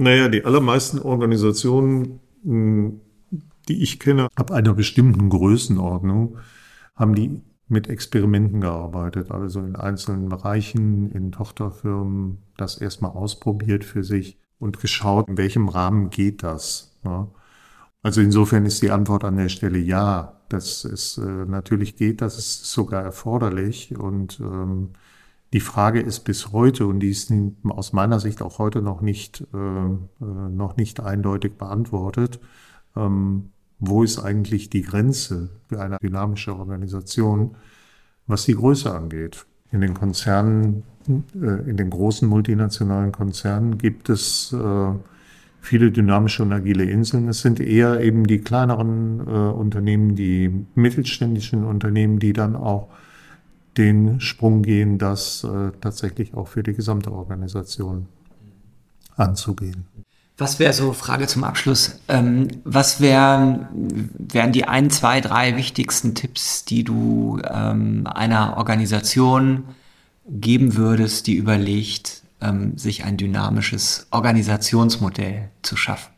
Naja, 0.00 0.28
die 0.28 0.46
allermeisten 0.46 0.98
Organisationen, 0.98 2.20
hm, 2.42 3.02
die 3.68 3.82
ich 3.82 4.00
kenne, 4.00 4.28
ab 4.34 4.50
einer 4.50 4.72
bestimmten 4.72 5.28
Größenordnung, 5.28 6.38
haben 6.96 7.14
die 7.14 7.42
mit 7.68 7.86
Experimenten 7.90 8.62
gearbeitet, 8.62 9.30
also 9.30 9.60
in 9.60 9.76
einzelnen 9.76 10.30
Bereichen, 10.30 11.12
in 11.12 11.32
Tochterfirmen, 11.32 12.38
das 12.56 12.78
erstmal 12.78 13.10
ausprobiert 13.10 13.84
für 13.84 14.02
sich 14.02 14.38
und 14.58 14.80
geschaut, 14.80 15.28
in 15.28 15.36
welchem 15.36 15.68
Rahmen 15.68 16.08
geht 16.08 16.44
das. 16.44 16.98
Ja. 17.04 17.28
Also 18.02 18.22
insofern 18.22 18.64
ist 18.64 18.80
die 18.80 18.90
Antwort 18.90 19.22
an 19.24 19.36
der 19.36 19.50
Stelle 19.50 19.78
ja. 19.78 20.40
Das 20.48 20.86
ist 20.86 21.18
äh, 21.18 21.44
natürlich 21.44 21.96
geht, 21.96 22.22
das 22.22 22.38
ist 22.38 22.64
sogar 22.64 23.02
erforderlich. 23.02 23.94
Und 23.98 24.40
ähm, 24.40 24.92
die 25.52 25.60
Frage 25.60 26.00
ist 26.00 26.20
bis 26.20 26.52
heute, 26.52 26.86
und 26.86 27.00
die 27.00 27.10
ist 27.10 27.32
aus 27.64 27.92
meiner 27.92 28.20
Sicht 28.20 28.42
auch 28.42 28.58
heute 28.58 28.82
noch 28.82 29.00
nicht, 29.00 29.46
äh, 29.52 29.56
äh, 29.56 29.98
noch 30.20 30.76
nicht 30.76 31.00
eindeutig 31.00 31.58
beantwortet, 31.58 32.40
ähm, 32.96 33.50
wo 33.78 34.02
ist 34.02 34.18
eigentlich 34.18 34.70
die 34.70 34.82
Grenze 34.82 35.50
für 35.68 35.80
eine 35.80 35.96
dynamische 35.98 36.54
Organisation, 36.56 37.56
was 38.26 38.44
die 38.44 38.54
Größe 38.54 38.94
angeht. 38.94 39.46
In 39.72 39.80
den 39.80 39.94
Konzernen 39.94 40.82
äh, 41.08 41.68
in 41.68 41.76
den 41.76 41.90
großen 41.90 42.28
multinationalen 42.28 43.12
Konzernen 43.12 43.78
gibt 43.78 44.08
es 44.08 44.52
äh, 44.52 44.92
viele 45.60 45.90
dynamische 45.90 46.42
und 46.42 46.52
agile 46.52 46.84
Inseln. 46.84 47.28
Es 47.28 47.40
sind 47.40 47.60
eher 47.60 48.00
eben 48.00 48.26
die 48.26 48.38
kleineren 48.38 49.20
äh, 49.20 49.30
Unternehmen, 49.30 50.14
die 50.14 50.66
mittelständischen 50.74 51.64
Unternehmen, 51.64 52.18
die 52.18 52.32
dann 52.32 52.56
auch 52.56 52.88
den 53.76 54.20
Sprung 54.20 54.62
gehen, 54.62 54.98
das 54.98 55.46
tatsächlich 55.80 56.34
auch 56.34 56.48
für 56.48 56.62
die 56.62 56.74
gesamte 56.74 57.12
Organisation 57.12 58.06
anzugehen. 59.16 59.86
Was 60.40 60.58
wäre 60.58 60.72
so, 60.72 60.94
Frage 60.94 61.26
zum 61.26 61.44
Abschluss, 61.44 62.00
ähm, 62.08 62.48
was 62.64 63.02
wären, 63.02 63.68
wären 64.18 64.52
die 64.52 64.64
ein, 64.64 64.88
zwei, 64.88 65.20
drei 65.20 65.54
wichtigsten 65.58 66.14
Tipps, 66.14 66.64
die 66.64 66.82
du 66.82 67.38
ähm, 67.44 68.06
einer 68.06 68.56
Organisation 68.56 69.64
geben 70.26 70.76
würdest, 70.76 71.26
die 71.26 71.34
überlegt, 71.34 72.22
ähm, 72.40 72.78
sich 72.78 73.04
ein 73.04 73.18
dynamisches 73.18 74.06
Organisationsmodell 74.12 75.50
zu 75.60 75.76
schaffen? 75.76 76.10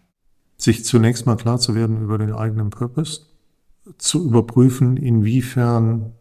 Sich 0.56 0.84
zunächst 0.84 1.26
mal 1.26 1.36
klar 1.36 1.58
zu 1.58 1.74
werden 1.74 2.00
über 2.00 2.16
den 2.16 2.32
eigenen 2.32 2.70
Purpose, 2.70 3.22
zu 3.98 4.24
überprüfen, 4.24 4.96
inwiefern 4.96 6.12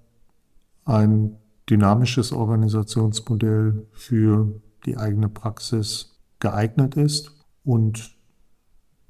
ein 0.85 1.37
dynamisches 1.69 2.31
Organisationsmodell 2.31 3.85
für 3.93 4.53
die 4.85 4.97
eigene 4.97 5.29
Praxis 5.29 6.17
geeignet 6.39 6.95
ist 6.97 7.31
und 7.63 8.15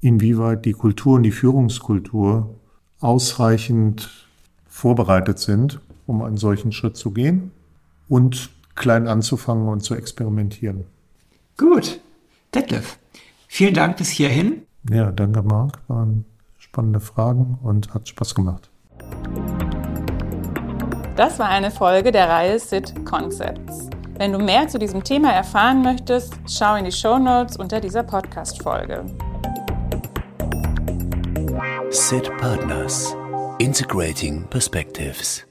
inwieweit 0.00 0.64
die 0.64 0.72
Kultur 0.72 1.14
und 1.16 1.22
die 1.22 1.32
Führungskultur 1.32 2.54
ausreichend 3.00 4.28
vorbereitet 4.66 5.38
sind, 5.38 5.80
um 6.06 6.22
einen 6.22 6.36
solchen 6.36 6.72
Schritt 6.72 6.96
zu 6.96 7.12
gehen 7.12 7.50
und 8.08 8.50
klein 8.74 9.08
anzufangen 9.08 9.68
und 9.68 9.80
zu 9.80 9.94
experimentieren. 9.94 10.84
Gut. 11.56 12.00
Detlef, 12.54 12.98
vielen 13.48 13.74
Dank 13.74 13.96
bis 13.96 14.10
hierhin. 14.10 14.62
Ja, 14.90 15.10
danke 15.10 15.42
Marc. 15.42 15.78
Waren 15.88 16.26
spannende 16.58 17.00
Fragen 17.00 17.58
und 17.62 17.94
hat 17.94 18.08
Spaß 18.08 18.34
gemacht. 18.34 18.70
Das 21.22 21.38
war 21.38 21.48
eine 21.48 21.70
Folge 21.70 22.10
der 22.10 22.28
Reihe 22.28 22.58
SIT 22.58 23.06
Concepts. 23.06 23.88
Wenn 24.18 24.32
du 24.32 24.40
mehr 24.40 24.66
zu 24.66 24.76
diesem 24.76 25.04
Thema 25.04 25.32
erfahren 25.32 25.80
möchtest, 25.80 26.34
schau 26.48 26.74
in 26.74 26.84
die 26.84 26.90
Show 26.90 27.16
Notes 27.16 27.56
unter 27.58 27.78
dieser 27.78 28.02
Podcast-Folge. 28.02 29.04
SIT 31.90 32.36
Partners 32.38 33.14
Integrating 33.60 34.48
Perspectives 34.48 35.46